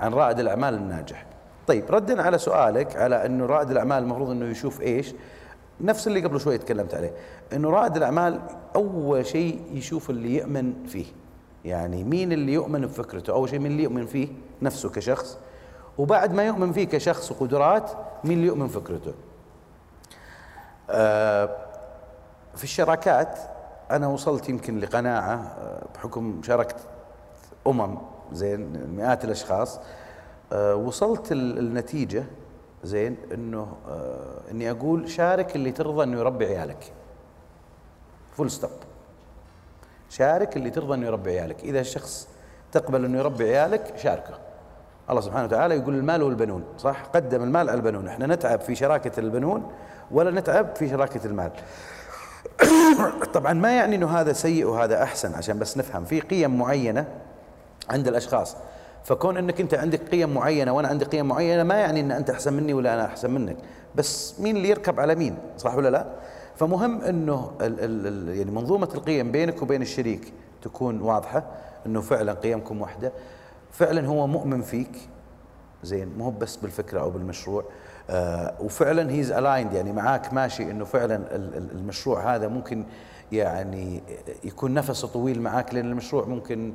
[0.00, 1.26] عن رائد الأعمال الناجح.
[1.66, 5.14] طيب ردا على سؤالك على أنه رائد الأعمال المفروض أنه يشوف إيش؟
[5.80, 7.12] نفس اللي قبل شوي تكلمت عليه
[7.52, 8.40] أنه رائد الأعمال
[8.76, 11.06] أول شيء يشوف اللي يؤمن فيه.
[11.64, 14.28] يعني مين اللي يؤمن بفكرته؟ أول شيء مين اللي يؤمن فيه؟
[14.62, 15.38] نفسه كشخص.
[15.98, 17.90] وبعد ما يؤمن فيه كشخص وقدرات
[18.24, 19.14] مين اللي يؤمن فكرته؟
[20.90, 21.56] آه
[22.56, 23.38] في الشراكات
[23.90, 26.76] أنا وصلت يمكن لقناعة آه، بحكم شاركت
[27.66, 27.98] أمم
[28.32, 29.80] زين مئات الأشخاص
[30.52, 32.24] آه وصلت النتيجة
[32.84, 33.76] زين إنه
[34.50, 36.92] إني أقول شارك اللي ترضى إنه يربي عيالك.
[38.36, 38.70] full stop
[40.10, 41.60] شارك اللي ترضى إنه يربي عيالك.
[41.64, 42.28] إذا الشخص
[42.72, 44.38] تقبل إنه يربي عيالك شاركه.
[45.10, 48.08] الله سبحانه وتعالى يقول المال والبنون صح؟ قدم المال على البنون.
[48.08, 49.72] إحنا نتعب في شراكة البنون
[50.10, 51.50] ولا نتعب في شراكة المال.
[53.34, 56.04] طبعا ما يعني إنه هذا سيء وهذا أحسن عشان بس نفهم.
[56.04, 57.06] في قيم معينة
[57.90, 58.56] عند الأشخاص.
[59.04, 62.52] فكون إنك أنت عندك قيم معينة وأنا عندي قيم معينة ما يعني إن أنت أحسن
[62.52, 63.56] مني ولا أنا أحسن منك.
[63.94, 66.06] بس مين اللي يركب على مين؟ صح ولا لا؟
[66.56, 70.32] فمهم إنه ال ال ال يعني منظومة القيم بينك وبين الشريك
[70.62, 71.44] تكون واضحة
[71.86, 73.12] إنه فعلا قيمكم واحدة.
[73.72, 75.08] فعلا هو مؤمن فيك.
[75.82, 77.64] زين مو بس بالفكرة أو بالمشروع.
[78.10, 82.84] آه وفعلا هيز الايند يعني معاك ماشي إنه فعلا المشروع هذا ممكن
[83.32, 84.02] يعني
[84.44, 86.72] يكون نفسه طويل معاك لأن المشروع ممكن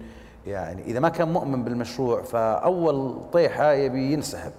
[0.48, 4.52] يعني إذا ما كان مؤمن بالمشروع فأول طيحة يبي ينسحب.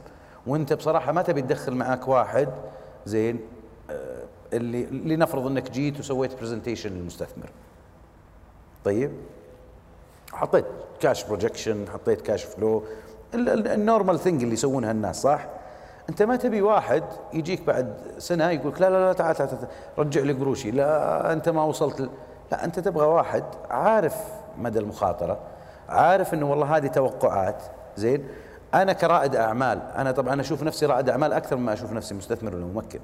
[0.46, 2.48] وأنت بصراحة ما تبي تدخل معاك واحد
[3.06, 3.40] زين
[3.90, 7.50] آه اللي لنفرض إنك جيت وسويت presentation للمستثمر.
[8.84, 9.10] طيب؟
[10.32, 10.64] حطيت
[11.00, 12.82] cash projection حطيت cash flow
[13.34, 15.46] ال normal thing اللي يسوونها الناس صح؟
[16.08, 19.68] أنت ما تبي واحد يجيك بعد سنة يقول لا لا لا تعال تعال, تعال
[19.98, 20.70] رجع لي قروشي.
[20.70, 22.10] لا أنت ما وصلت ل...
[22.52, 24.16] لا أنت تبغى واحد عارف
[24.58, 25.38] مدى المخاطرة
[25.88, 27.62] عارف إنه والله هذه توقعات.
[27.96, 28.28] زين؟
[28.74, 32.64] أنا كرائد أعمال أنا طبعا أشوف نفسي رائد أعمال أكثر مما أشوف نفسي مستثمر ولا
[32.64, 33.00] ممكن.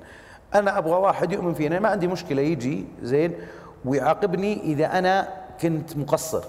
[0.55, 3.35] أنا أبغى واحد يؤمن فيني ما عندي مشكلة يجي زين؟
[3.85, 5.29] ويعاقبني إذا أنا
[5.61, 6.45] كنت مقصر.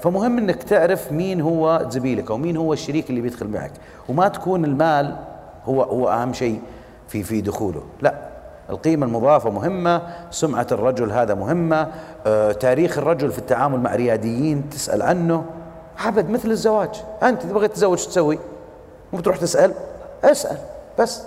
[0.00, 3.72] فمهم إنك تعرف مين هو زميلك أو مين هو الشريك اللي بيدخل معك.
[4.08, 5.16] وما تكون المال
[5.64, 6.60] هو هو أهم شيء
[7.08, 7.82] في في دخوله.
[8.02, 8.14] لا
[8.70, 11.88] القيمة المضافة مهمة سمعة الرجل هذا مهمة
[12.26, 15.44] آه، تاريخ الرجل في التعامل مع رياديين تسأل عنه.
[15.98, 17.02] عبد مثل الزواج.
[17.22, 18.38] أنت تبغى تتزوج شو تسوي؟
[19.12, 19.72] مو بتروح تسأل؟
[20.24, 20.56] اسأل
[20.98, 21.22] بس.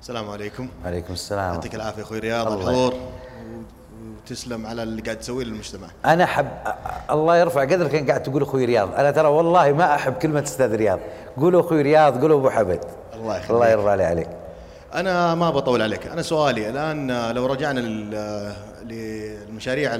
[0.00, 0.68] السلام عليكم.
[0.84, 1.54] عليكم السلام.
[1.54, 2.52] يعطيك العافية أخوي رياض.
[2.52, 2.94] الحضور.
[4.24, 5.88] وتسلم على اللي قاعد تسويه للمجتمع.
[6.04, 6.48] أنا احب
[7.10, 8.94] الله يرفع قدرك إن قاعد تقول أخوي رياض.
[8.94, 10.98] أنا ترى والله ما أحب كلمة أستاذ رياض.
[11.36, 12.80] قولوا أخوي رياض قولوا أبو حمد
[13.14, 13.50] الله يخليك.
[13.50, 14.28] الله يرضى لي عليك.
[14.94, 16.06] أنا ما بطول عليك.
[16.06, 17.80] أنا سؤالي الآن لو رجعنا
[18.84, 19.98] للمشاريع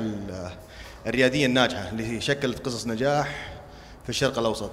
[1.06, 3.52] الريادية الناجحة اللي شكلت قصص نجاح
[4.02, 4.70] في الشرق الأوسط.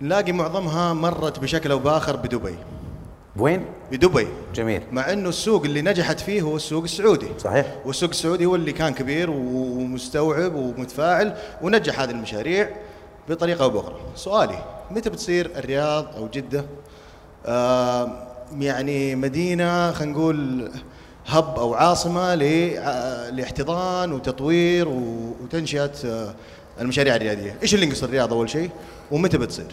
[0.00, 2.58] نلاقي معظمها مرت بشكل أو بآخر بدبي.
[3.36, 8.46] وين؟ بدبي جميل مع إنه السوق اللي نجحت فيه هو السوق السعودي صحيح والسوق السعودي
[8.46, 12.68] هو اللي كان كبير ومستوعب ومتفاعل ونجح هذه المشاريع
[13.28, 16.64] بطريقة أو بأخرى سؤالي متى بتصير الرياض أو جدة
[17.46, 18.28] آه
[18.58, 20.70] يعني مدينة خلينا نقول
[21.26, 22.34] هب أو عاصمة
[23.30, 26.34] لإحتضان وتطوير وتنشئة آه،
[26.80, 28.70] المشاريع الرياديه، إيش اللي ينقص الرياض أول شيء؟
[29.10, 29.66] ومتى بتصير؟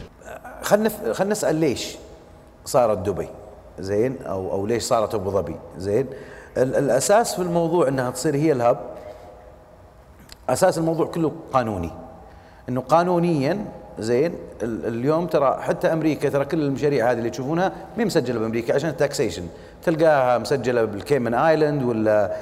[0.62, 1.88] خلينا خلينا نسأل ليش
[2.66, 3.28] صارت دبي؟
[3.80, 6.06] زين أو أو ليش صارت أبو ظبي؟ زين؟
[6.58, 8.78] الأساس في الموضوع إنها تصير هي ال hub
[10.50, 11.92] أساس الموضوع كله قانوني
[12.70, 13.66] إنه قانونيا
[14.00, 18.90] زين اليوم ترى حتى أمريكا ترى كل المشاريع هذه اللي تشوفونها مو مسجلة بأمريكا عشان
[18.90, 19.44] ال taxation
[19.84, 22.36] تلقاها مسجلة بال Cayman Island ولا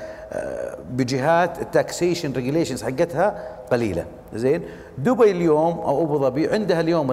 [0.90, 4.06] بجهات ال taxation regulations حقتها قليلة.
[4.34, 4.62] زين؟
[4.98, 7.12] دبي اليوم أو ابو ظبي عندها اليوم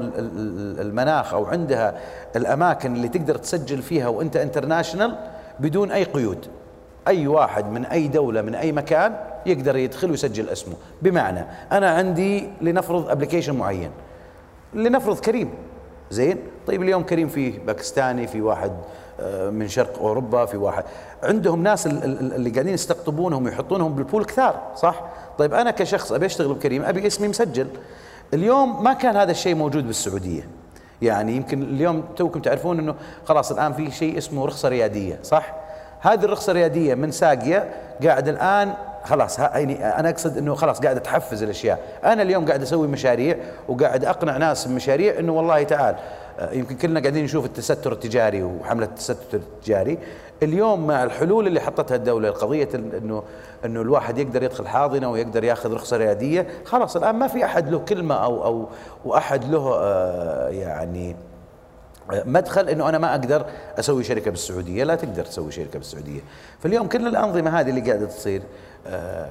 [0.79, 1.95] المناخ أو عندها
[2.37, 5.17] الأماكن اللي تقدر تسجل فيها وأنت international
[5.61, 6.47] بدون أي قيود.
[7.09, 10.75] أي واحد من أي دولة من أي مكان يقدر يدخل ويسجل اسمه.
[11.03, 13.91] بمعنى أنا عندي لنفرض application معين.
[14.75, 15.51] لنفرض كريم.
[16.11, 18.73] زين؟ طيب اليوم كريم فيه باكستاني في واحد
[19.51, 20.85] من شرق أوروبا في واحد.
[21.23, 25.03] عندهم ناس اللي قاعدين يستقطبونهم ويحطونهم بالبول كثار صح؟
[25.39, 27.67] طيب أنا كشخص أبي أشتغل بكريم أبي اسمي مسجل.
[28.35, 30.49] اليوم ما كان هذا الشيء موجود بالسعودية.
[31.03, 32.95] يعني يمكن اليوم توكم تعرفون إنه
[33.25, 35.55] خلاص الآن في شيء اسمه رخصة ريادية صح؟
[36.05, 37.71] هذه الرخصة الريادية من ساقية
[38.05, 38.75] قاعد الآن
[39.05, 41.79] خلاص يعني أنا أقصد إنه خلاص قاعد اتحفز الأشياء.
[42.05, 43.37] أنا اليوم قاعد أسوي مشاريع
[43.69, 45.97] وقاعد أقنع ناس بمشاريع إنه والله تعال
[46.39, 49.99] آه، يمكن كلنا قاعدين نشوف التستر التجاري وحملة التستر التجاري.
[50.43, 53.23] اليوم مع الحلول اللي حطتها الدولة قضيه إنه
[53.65, 57.79] إنه الواحد يقدر يدخل حاضنة ويقدر ياخذ رخصة ريادية خلاص الآن ما في أحد له
[57.79, 58.67] كلمة أو أو
[59.05, 61.17] وأحد له آه، يعني
[62.13, 63.47] مدخل إنه أنا ما أقدر
[63.79, 64.85] أسوي شركة بالسعودية.
[64.85, 66.21] لا تقدر تسوي شركة بالسعودية.
[66.61, 68.43] فاليوم كل الأنظمة هذه اللي قاعدة تصير
[68.87, 69.29] آه،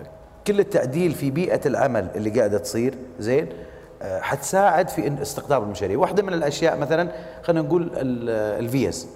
[0.48, 3.48] كل التعديل في بيئة العمل اللي قاعدة تصير زين
[4.02, 5.98] آه، حتساعد في استقطاب المشاريع.
[5.98, 7.12] واحدة من الأشياء مثلا
[7.44, 9.08] خلينا نقول الفيز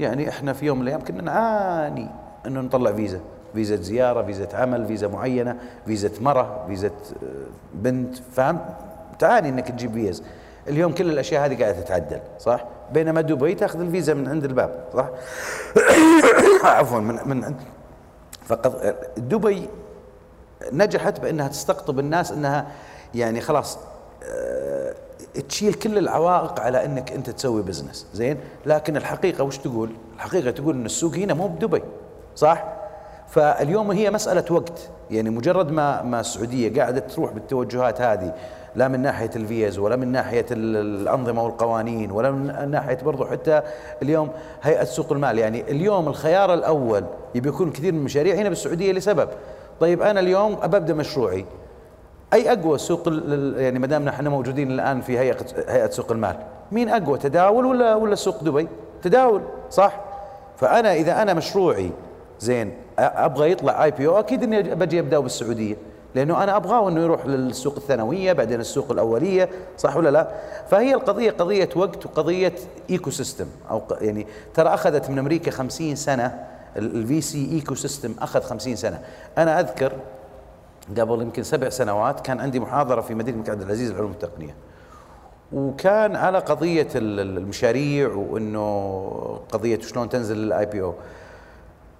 [0.00, 2.08] يعني إحنا في يوم من الأيام كنا نعاني
[2.46, 3.20] إنه نطلع فيزا
[3.54, 6.92] فيزا زيارة فيزا عمل فيزا معينة فيزا مرة فيزا آه،
[7.74, 8.60] بنت فاهم
[9.18, 10.22] تعاني إنك تجيب فيز
[10.68, 15.08] اليوم كل الأشياء هذه قاعدة تتعدل صح؟ بينما دبي تأخذ الفيزا من عند الباب صح؟
[16.78, 17.54] عفوا من من
[18.44, 19.68] فقط دبي
[20.72, 22.66] نجحت بأنها تستقطب الناس أنها
[23.14, 23.78] يعني خلاص
[24.22, 24.94] أه
[25.48, 30.74] تشيل كل العوائق على أنك أنت تسوي business زين؟ لكن الحقيقة وش تقول؟ الحقيقة تقول
[30.74, 31.82] إن السوق هنا مو بدبي
[32.36, 32.64] صح؟
[33.28, 38.34] فاليوم هي مسألة وقت يعني مجرد ما ما السعودية قاعدة تروح بالتوجهات هذه
[38.76, 43.62] لا من ناحية الفيز ولا من ناحية الأنظمة والقوانين ولا من ناحية برضو حتى
[44.02, 44.30] اليوم
[44.62, 45.38] هيئة سوق المال.
[45.38, 47.04] يعني اليوم الخيار الأول
[47.34, 49.28] يبي يكون كثير من المشاريع هنا بالسعودية لسبب.
[49.80, 51.44] طيب أنا اليوم أبدأ مشروعي.
[52.32, 53.08] أي أقوى سوق
[53.56, 55.36] يعني ما دامنا إحنا موجودين الآن في هيئه
[55.68, 56.36] هيئة سوق المال؟
[56.72, 58.68] مين أقوى تداول ولا ولا سوق دبي؟
[59.02, 60.00] تداول صح؟
[60.56, 61.90] فأنا إذا أنا مشروعي
[62.40, 65.76] زين أبغى يطلع اي بي أو أكيد إني بجي أبدأ بالسعودية.
[66.16, 69.48] لأنه أنا أبغاه إنه يروح للسوق الثانوية بعدين السوق الأولية
[69.78, 70.30] صح ولا لا؟
[70.70, 72.54] فهي القضية قضية وقت وقضية
[72.90, 76.44] ecosystem أو يعني ترى أخذت من أمريكا 50 سنة
[76.76, 79.00] ال VC ecosystem أخذ 50 سنة.
[79.38, 79.92] أنا أذكر
[80.98, 84.54] قبل يمكن سبع سنوات كان عندي محاضرة في مدينة الملك عبد العزيز للعلوم التقنية.
[85.52, 90.94] وكان على قضية المشاريع وإنه قضية شلون تنزل ال IPO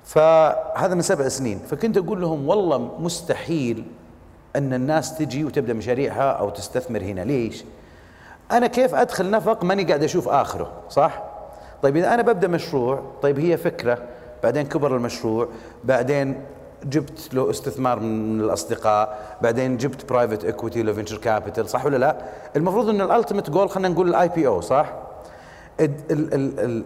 [0.04, 1.58] فهذا من سبع سنين.
[1.58, 3.84] فكنت أقول لهم والله مستحيل
[4.56, 7.20] أن الناس تجي وتبدأ مشاريعها أو تستثمر هنا.
[7.20, 7.64] ليش؟
[8.52, 11.22] أنا كيف أدخل نفق ماني قاعد أشوف آخره صح؟
[11.82, 13.98] طيب إذا أنا ببدأ مشروع طيب هي فكرة
[14.42, 15.48] بعدين كبر المشروع
[15.84, 16.40] بعدين
[16.84, 22.16] جبت له استثمار من الأصدقاء بعدين جبت private equity ولا venture capital صح ولا لا؟
[22.56, 24.92] المفروض إن ال ultimate goal خلينا نقول ال IPO صح؟
[25.80, 26.84] ال ال ال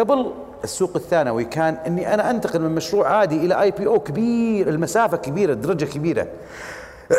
[0.00, 0.32] قبل
[0.64, 5.84] السوق الثانوي كان إني أنا أنتقل من مشروع عادي إلى IPO كبير المسافة كبيرة الدرجه
[5.84, 6.26] كبيرة.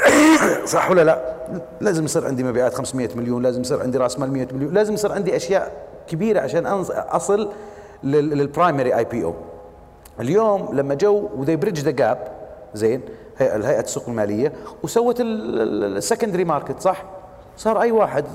[0.65, 1.33] صح ولا لا؟
[1.81, 5.11] لازم يصير عندي مبيعات 500 مليون لازم يصير عندي راس مال 100 مليون لازم يصير
[5.11, 5.71] عندي أشياء
[6.07, 7.49] كبيرة عشان أصل
[8.03, 9.33] لل primary IPO
[10.19, 12.27] اليوم لما جو و they bridge the gap
[12.73, 13.01] زين
[13.41, 17.03] الهيئة السوق المالية وسوت ال secondary market صح؟
[17.57, 18.25] صار أي واحد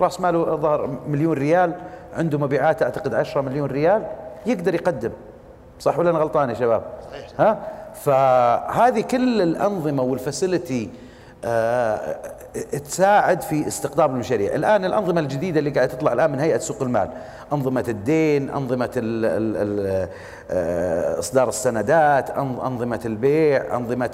[0.00, 1.72] راس ماله ظهر مليون ريال
[2.14, 4.06] عنده مبيعات أعتقد 10 مليون ريال
[4.46, 5.10] يقدر يقدم.
[5.80, 6.82] صح ولا أنا غلطان يا شباب؟
[7.38, 7.58] ها؟
[8.04, 10.90] فهذه كل الأنظمة وال facility
[11.44, 12.16] آه
[12.84, 14.54] تساعد في استقطاب المشاريع.
[14.54, 17.08] الآن الأنظمة الجديدة اللي قاعدة تطلع الآن من هيئة سوق المال.
[17.52, 20.08] أنظمة الدين أنظمة ال ال ال
[20.50, 24.10] آه، إصدار السندات أنظمة البيع أنظمة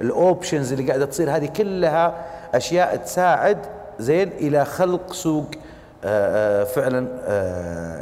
[0.00, 1.36] ال options اللي قاعدة تصير.
[1.36, 2.14] هذه كلها
[2.54, 3.58] أشياء تساعد
[3.98, 5.50] زين إلى خلق سوق
[6.04, 7.06] آه، فعلا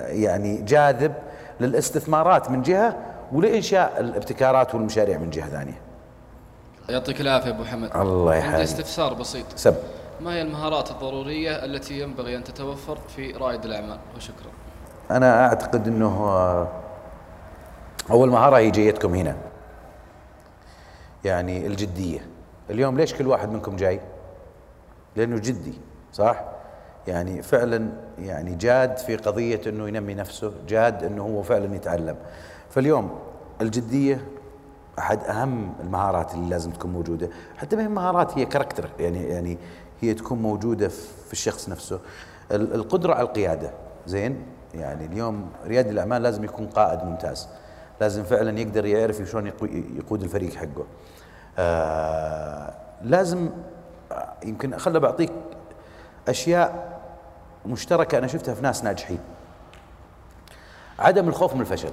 [0.08, 1.12] يعني جاذب
[1.60, 2.96] للاستثمارات من جهة
[3.32, 5.80] ولإنشاء الابتكارات والمشاريع من جهة ثانية.
[6.88, 9.46] يعطيك العافية أبو محمد الله عندي استفسار بسيط.
[9.56, 9.76] سب.
[10.20, 14.50] ما هي المهارات الضرورية التي ينبغي أن تتوفر في رائد الأعمال؟ وشكرا.
[15.10, 16.28] أنا أعتقد إنه
[18.10, 19.36] أول مهارة هي جيتكم هنا.
[21.24, 22.26] يعني الجدية.
[22.70, 24.00] اليوم ليش كل واحد منكم جاي؟
[25.16, 25.74] لأنه جدي
[26.12, 26.44] صح؟
[27.06, 32.16] يعني فعلا يعني جاد في قضية إنه ينمي نفسه جاد إنه هو فعلا يتعلم.
[32.70, 33.18] فاليوم
[33.60, 34.26] الجدية
[34.98, 37.30] أحد أهم المهارات اللي لازم تكون موجودة.
[37.56, 39.58] حتى ما هي مهارات هي كاركتر يعني يعني
[40.00, 40.88] هي تكون موجودة
[41.26, 42.00] في الشخص نفسه.
[42.52, 43.70] القدرة على القيادة.
[44.06, 44.42] زين؟
[44.74, 47.48] يعني اليوم رياد الأعمال لازم يكون قائد ممتاز.
[48.00, 49.52] لازم فعلا يقدر يعرف شلون
[49.96, 50.86] يقود الفريق حقه.
[51.58, 53.50] آه لازم
[54.44, 55.32] يمكن خل بعطيك
[56.28, 57.00] أشياء
[57.66, 59.20] مشتركة أنا شفتها في ناس ناجحين.
[60.98, 61.92] عدم الخوف من الفشل.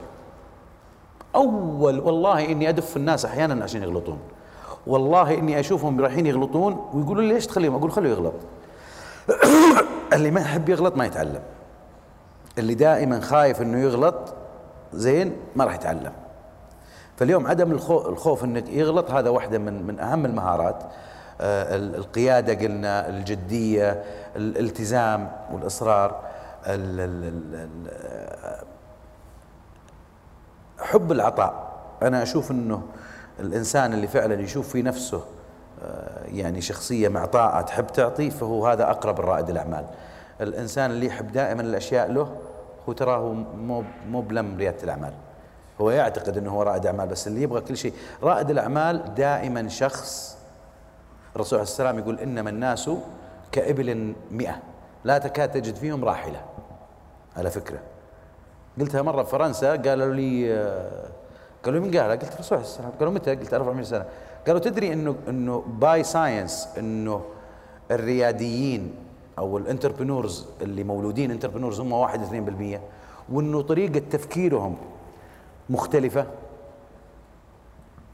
[1.38, 4.20] أول والله إني أدف الناس أحيانا عشان يغلطون.
[4.88, 8.34] والله إني أشوفهم رايحين يغلطون ويقولوا لي ليش تخليهم؟ أقول خليه يغلط.
[10.14, 11.42] اللي ما يحب يغلط ما يتعلم.
[12.58, 14.34] اللي دائما خايف إنه يغلط
[14.94, 16.14] زين ما راح يتعلم.
[17.18, 20.84] فاليوم عدم الخوف إنك يغلط هذا واحدة من من أهم المهارات.
[21.42, 24.04] آه، القيادة قلنا الجدية
[24.36, 26.22] الالتزام والإصرار.
[30.80, 31.68] حب العطاء.
[32.02, 32.82] أنا أشوف إنه
[33.40, 35.22] الإنسان اللي فعلا يشوف في نفسه
[35.84, 39.86] آه، يعني شخصية معطاءة تحب تعطي فهو هذا أقرب الرائد الأعمال.
[40.42, 42.36] الإنسان اللي يحب دائما الأشياء له
[42.90, 45.14] هو تراه مو مو بلم ريادة الأعمال.
[45.82, 47.94] هو يعتقد إنه هو رائد أعمال بس اللي يبغى كل شيء.
[48.24, 50.38] رائد الأعمال دائما شخص
[51.36, 52.90] الرسول عليه السلام يقول إنما الناس
[53.52, 54.56] كإبل مئة.
[55.04, 56.42] لا تكاد تجد فيهم راحلة.
[57.38, 57.80] على فكرة.
[58.80, 60.54] قلتها مرة في فرنسا قالوا لي
[61.66, 64.06] قالوا من قالها قلت الرسول عليه السلام قالوا متى؟ قلت 1400 سنة.
[64.48, 67.22] قالوا تدري إنه إنه by science إنه
[67.92, 68.96] الرياديين
[69.40, 72.22] أو ال entrepreneurs اللي مولودين entrepreneurs هم 1
[72.78, 72.80] 2%
[73.30, 74.78] وإنه طريقة تفكيرهم
[75.70, 76.26] مختلفة.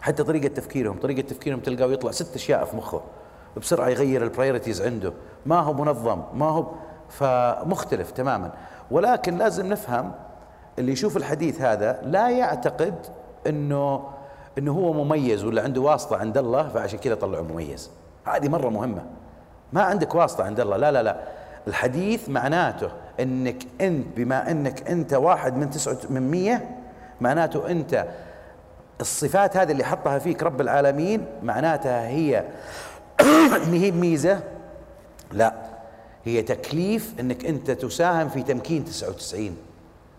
[0.01, 3.01] حتى طريقة تفكيرهم طريقة تفكيرهم تلقاه يطلع ست أشياء في مخه
[3.57, 5.13] بسرعة يغير ال priorities عنده.
[5.45, 6.65] ما هو منظم ما هو
[7.09, 8.53] فمختلف تماما.
[8.91, 10.11] ولكن لازم نفهم
[10.79, 12.95] اللي يشوف الحديث هذا لا يعتقد
[13.47, 14.03] إنه
[14.57, 17.91] إنه هو مميز ولا عنده واسطة عند الله فعشان كذا طلعه مميز.
[18.25, 19.05] هذه مرة مهمة.
[19.73, 20.77] ما عندك واسطة عند الله.
[20.77, 21.21] لا لا لا.
[21.67, 26.77] الحديث معناته إنك أنت بما إنك أنت واحد من تسعة من مية
[27.21, 28.07] معناته أنت
[29.01, 32.43] الصفات هذه اللي حطها فيك رب العالمين معناتها هي
[33.71, 34.39] هي ميزة؟
[35.31, 35.53] لا.
[36.25, 39.57] هي تكليف إنك أنت تساهم في تمكين 99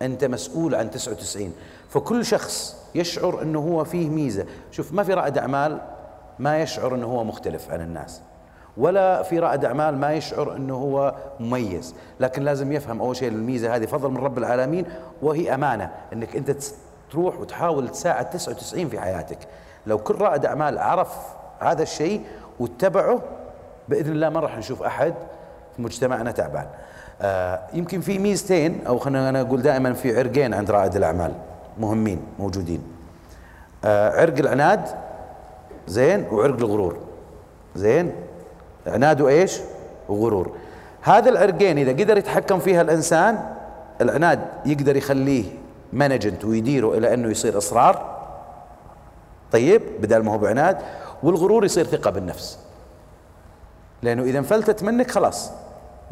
[0.04, 1.52] أنت مسؤول عن 99
[1.88, 4.44] فكل شخص يشعر إنه هو فيه ميزة.
[4.70, 5.80] شوف ما في رائد أعمال
[6.38, 8.20] ما يشعر إنه هو مختلف عن الناس
[8.76, 11.94] ولا في رائد أعمال ما يشعر إنه هو مميز.
[12.20, 13.86] لكن لازم يفهم أول شيء الميزة هذه.
[13.86, 14.86] فضل من رب العالمين
[15.22, 16.56] وهي أمانة إنك أنت
[17.10, 19.38] تروح وتحاول تساعد 99 في حياتك.
[19.86, 21.16] لو كل رائد أعمال عرف
[21.60, 22.24] هذا الشيء
[22.60, 23.22] واتبعه
[23.88, 25.14] بإذن الله ما راح نشوف أحد
[25.76, 26.66] في مجتمعنا تعبان.
[27.24, 31.32] آه يمكن في ميزتين أو خلينا أنا أقول دائما في عرقين عند رائد الأعمال
[31.78, 32.82] مهمين موجودين.
[33.84, 34.88] آه عرق العناد
[35.86, 36.96] زين وعرق الغرور.
[37.76, 38.12] زين؟
[38.86, 39.60] عناد وإيش؟
[40.08, 40.52] وغرور.
[41.02, 43.38] هذا العرقين إذا قدر يتحكم فيها الإنسان
[44.00, 45.44] العناد يقدر يخليه
[45.92, 48.14] مانجنت ويديره إلى أنه يصير إصرار.
[49.52, 50.78] طيب؟ بدل ما هو بعناد.
[51.22, 52.58] والغرور يصير ثقة بالنفس.
[54.02, 55.50] لأنه إذا انفلتت منك خلاص.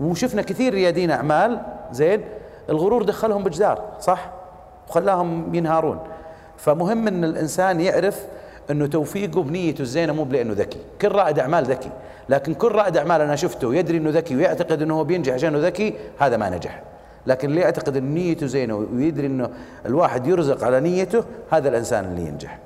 [0.02, 1.60] وشفنا كثير ريادين أعمال
[1.92, 2.24] زين
[2.70, 4.30] الغرور دخلهم بجدار صح؟
[4.88, 5.98] وخلاهم ينهارون.
[6.56, 8.24] فمهم إن الإنسان يعرف
[8.70, 10.78] إنه توفيقه بنيته الزينة مو لأنه ذكي.
[11.00, 11.90] كل رائد أعمال ذكي
[12.28, 15.94] لكن كل رائد أعمال أنا شفته يدري إنه ذكي ويعتقد إنه هو بينجح عشانه ذكي
[16.18, 16.82] هذا ما نجح.
[17.26, 19.50] لكن اللي يعتقد إن نيته زينة ويدري إنه
[19.86, 22.58] الواحد يرزق على نيته هذا الإنسان اللي ينجح.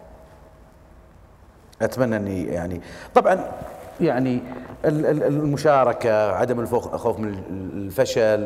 [1.82, 2.80] أتمنى إني يعني
[3.14, 3.45] طبعا
[4.01, 4.43] يعني
[4.85, 7.43] المشاركة عدم الخوف من
[7.74, 8.39] الفشل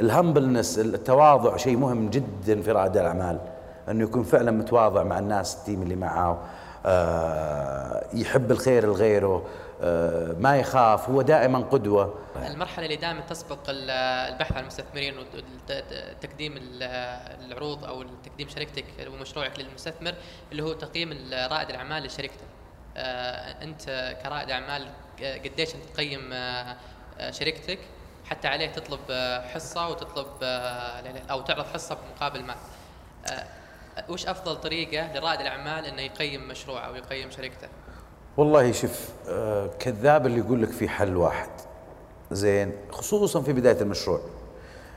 [0.00, 3.40] الهمبلنس التواضع شيء مهم جدا في رائد الأعمال.
[3.88, 6.38] أنه يكون فعلا متواضع مع الناس التيم اللي معه
[6.86, 9.46] آه، يحب الخير لغيره
[9.82, 12.14] آه، ما يخاف هو دائما قدوة.
[12.46, 16.54] المرحلة اللي دائما تسبق البحث عن المستثمرين وتقديم
[17.40, 20.14] العروض أو تقديم شركتك ومشروعك للمستثمر
[20.52, 21.10] اللي هو تقييم
[21.50, 22.44] رائد الأعمال لشركته.
[22.96, 24.86] آه، أنت كرائد أعمال
[25.24, 26.76] قديش أنت تقيم آه،
[27.18, 27.78] آه، شركتك
[28.24, 29.00] حتى عليه تطلب
[29.54, 30.26] حصة وتطلب
[31.30, 32.56] أو تعرض حصة بمقابل مال.
[34.08, 37.68] وش أفضل طريقة لرائد الأعمال إنه يقيم مشروعه أو يقيم شركته؟
[38.36, 39.08] والله شوف
[39.78, 41.50] كذاب اللي يقول لك في حل واحد.
[42.30, 44.20] زين خصوصا في بداية المشروع.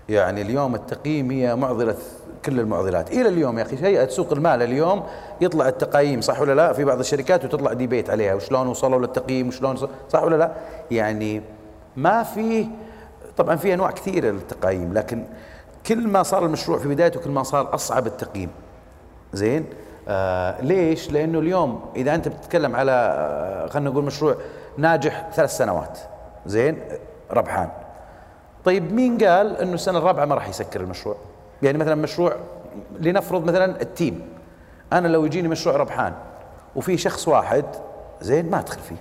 [0.10, 1.98] يعني اليوم التقييم هي معضلة
[2.46, 3.12] كل المعضلات.
[3.12, 5.04] إلى اليوم يا أخي هيئه سوق المال اليوم
[5.42, 9.78] يطلع التقييم صح ولا لا؟ في بعض الشركات وتطلع ديبيت عليها وشلون وصلوا للتقييم وشلون
[10.10, 10.52] صح ولا لا؟
[10.92, 11.42] يعني
[11.96, 12.68] ما في
[13.38, 15.24] طبعا في أنواع كثيرة للتقييم لكن
[15.88, 18.50] كل ما صار المشروع في بدايته كل ما صار أصعب التقييم.
[19.34, 19.66] زين؟
[20.08, 24.36] آه ليش؟ لأنه اليوم إذا أنت بتتكلم على آه خلينا نقول مشروع
[24.78, 26.00] ناجح ثلاث سنوات.
[26.46, 26.80] زين؟
[27.32, 27.70] ربحان.
[28.66, 31.16] طيب مين قال إنه السنة الرابعة ما راح يسكر المشروع؟
[31.64, 32.36] يعني مثلا مشروع
[33.00, 34.22] لنفرض مثلا ال team.
[34.94, 36.14] أنا لو يجيني مشروع ربحان
[36.76, 37.66] وفي شخص واحد
[38.22, 38.96] زين ما أدخل فيه.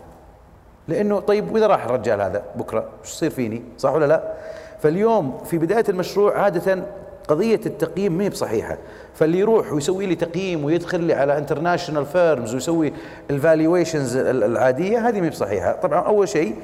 [0.89, 4.33] لأنه طيب وإذا راح الرجال هذا بكرة وش يصير فيني؟ صح ولا لا؟
[4.81, 6.83] فاليوم في بداية المشروع عادة
[7.29, 8.79] قضية التقييم ما هي بصحيحة.
[9.15, 12.93] فاللي يروح ويسوي لي تقييم ويدخل لي على international firms ويسوي
[13.31, 15.73] ال valuations العادية هذه ما هي بصحيحة.
[15.73, 16.57] طبعا أول شيء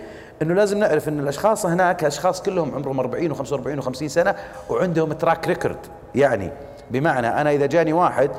[0.43, 4.34] إنه لازم نعرف إن الأشخاص هناك أشخاص كلهم عمرهم 40 و45 و50 سنة
[4.70, 5.76] وعندهم track record
[6.14, 6.51] يعني
[6.90, 8.30] بمعنى أنا إذا جاني واحد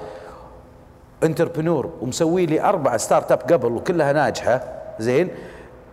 [1.24, 4.64] entrepreneur ومسوي لي أربع startup قبل وكلها ناجحة
[5.00, 5.30] زين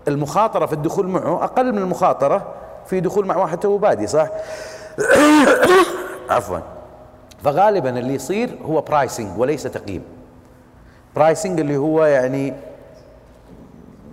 [0.08, 2.54] المخاطرة في الدخول معه أقل من المخاطرة
[2.86, 4.28] في دخول مع واحد توه بادي صح؟
[6.30, 6.58] عفوا.
[7.44, 10.02] فغالبا اللي يصير هو pricing وليس تقييم.
[11.16, 12.54] pricing اللي هو يعني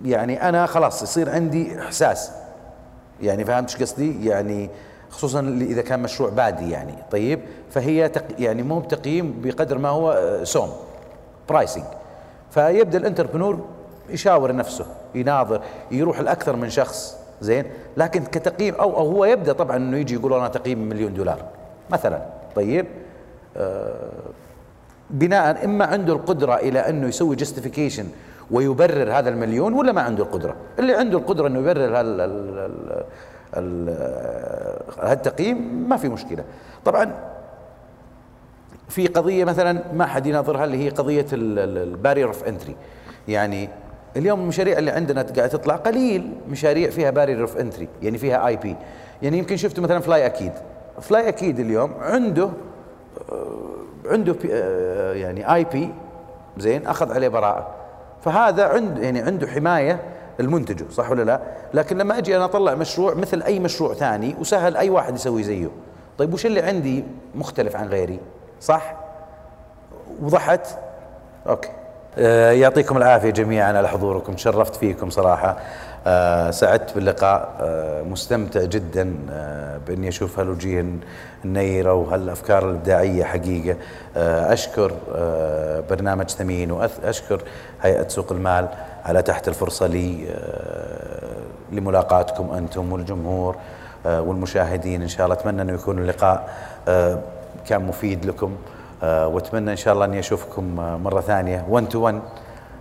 [0.04, 2.30] يعني أنا خلاص يصير عندي إحساس.
[3.20, 4.70] يعني فهمت إيش قصدي؟ يعني
[5.10, 6.94] خصوصا إذا كان مشروع بادي يعني.
[7.10, 7.40] طيب؟
[7.70, 10.72] فهي تق يعني مو بتقييم بقدر ما هو آه، سوم.
[11.48, 11.84] pricing
[12.50, 13.66] فيبدأ ال entrepreneur
[14.08, 17.16] يشاور نفسه يناظر يروح لأكثر من شخص.
[17.40, 17.64] زين؟
[17.96, 21.44] لكن كتقييم أو أو هو يبدأ طبعا إنه يجي يقول أنا تقييم مليون دولار
[21.90, 22.22] مثلا.
[22.56, 22.86] طيب؟
[23.56, 24.10] آه
[25.10, 28.06] بناء إما عنده القدرة إلى إنه يسوي justification
[28.50, 31.96] ويبرر هذا المليون ولا ما عنده القدرة؟ اللي عنده القدرة إنه يبرر
[35.02, 36.44] هالتقييم ما في مشكلة.
[36.84, 37.14] طبعا
[38.88, 42.76] في قضية مثلا ما حد يناظرها اللي هي قضية ال barrier of entry
[43.28, 43.68] يعني
[44.16, 48.76] اليوم المشاريع اللي عندنا قاعدة تطلع قليل مشاريع فيها barrier of entry يعني فيها IP
[49.22, 50.52] يعني يمكن شفتوا مثلا فلاي أكيد
[51.00, 52.50] فلاي أكيد اليوم عنده
[54.06, 54.36] عنده
[55.12, 55.90] يعني IP
[56.58, 57.77] زين أخذ عليه براءة.
[58.24, 60.00] فهذا عنده يعني عنده حماية
[60.40, 61.40] لمنتجه صح ولا لا؟
[61.74, 65.68] لكن لما أجي أنا أطلع مشروع مثل أي مشروع ثاني وسهل أي واحد يسوي زيه.
[66.18, 67.04] طيب وش اللي عندي
[67.34, 68.20] مختلف عن غيري؟
[68.60, 68.94] صح؟
[70.22, 70.66] وضحت؟
[71.48, 71.68] okay.
[72.18, 75.56] آه يعطيكم العافية جميعا على حضوركم تشرفت فيكم صراحة.
[76.50, 77.48] سعدت باللقاء.
[77.60, 80.84] آه مستمتع جدا آه بإني أشوف هالوجيه
[81.44, 83.76] النيره وهالافكار الإبداعية حقيقة.
[84.16, 87.42] آه أشكر آه برنامج ثمين واشكر
[87.82, 88.68] هيئة سوق المال
[89.04, 93.56] على تحت الفرصة لي آه لملاقاتكم أنتم والجمهور
[94.06, 95.02] آه والمشاهدين.
[95.02, 96.48] إن شاء الله أتمنى أنه يكون اللقاء
[96.88, 97.18] آه
[97.68, 98.56] كان مفيد لكم
[99.02, 102.20] وأتمنى إن شاء الله أني أشوفكم مرة ثانية 1 تو 1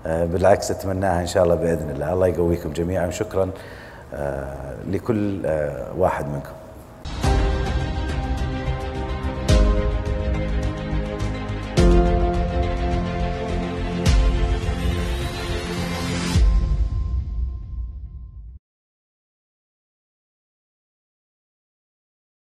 [0.07, 2.13] بالعكس أتمناها إن شاء الله بإذن الله.
[2.13, 3.07] الله يقويكم جميعا.
[3.07, 3.49] وشكرا
[4.91, 5.39] لكل
[5.97, 6.56] واحد منكم.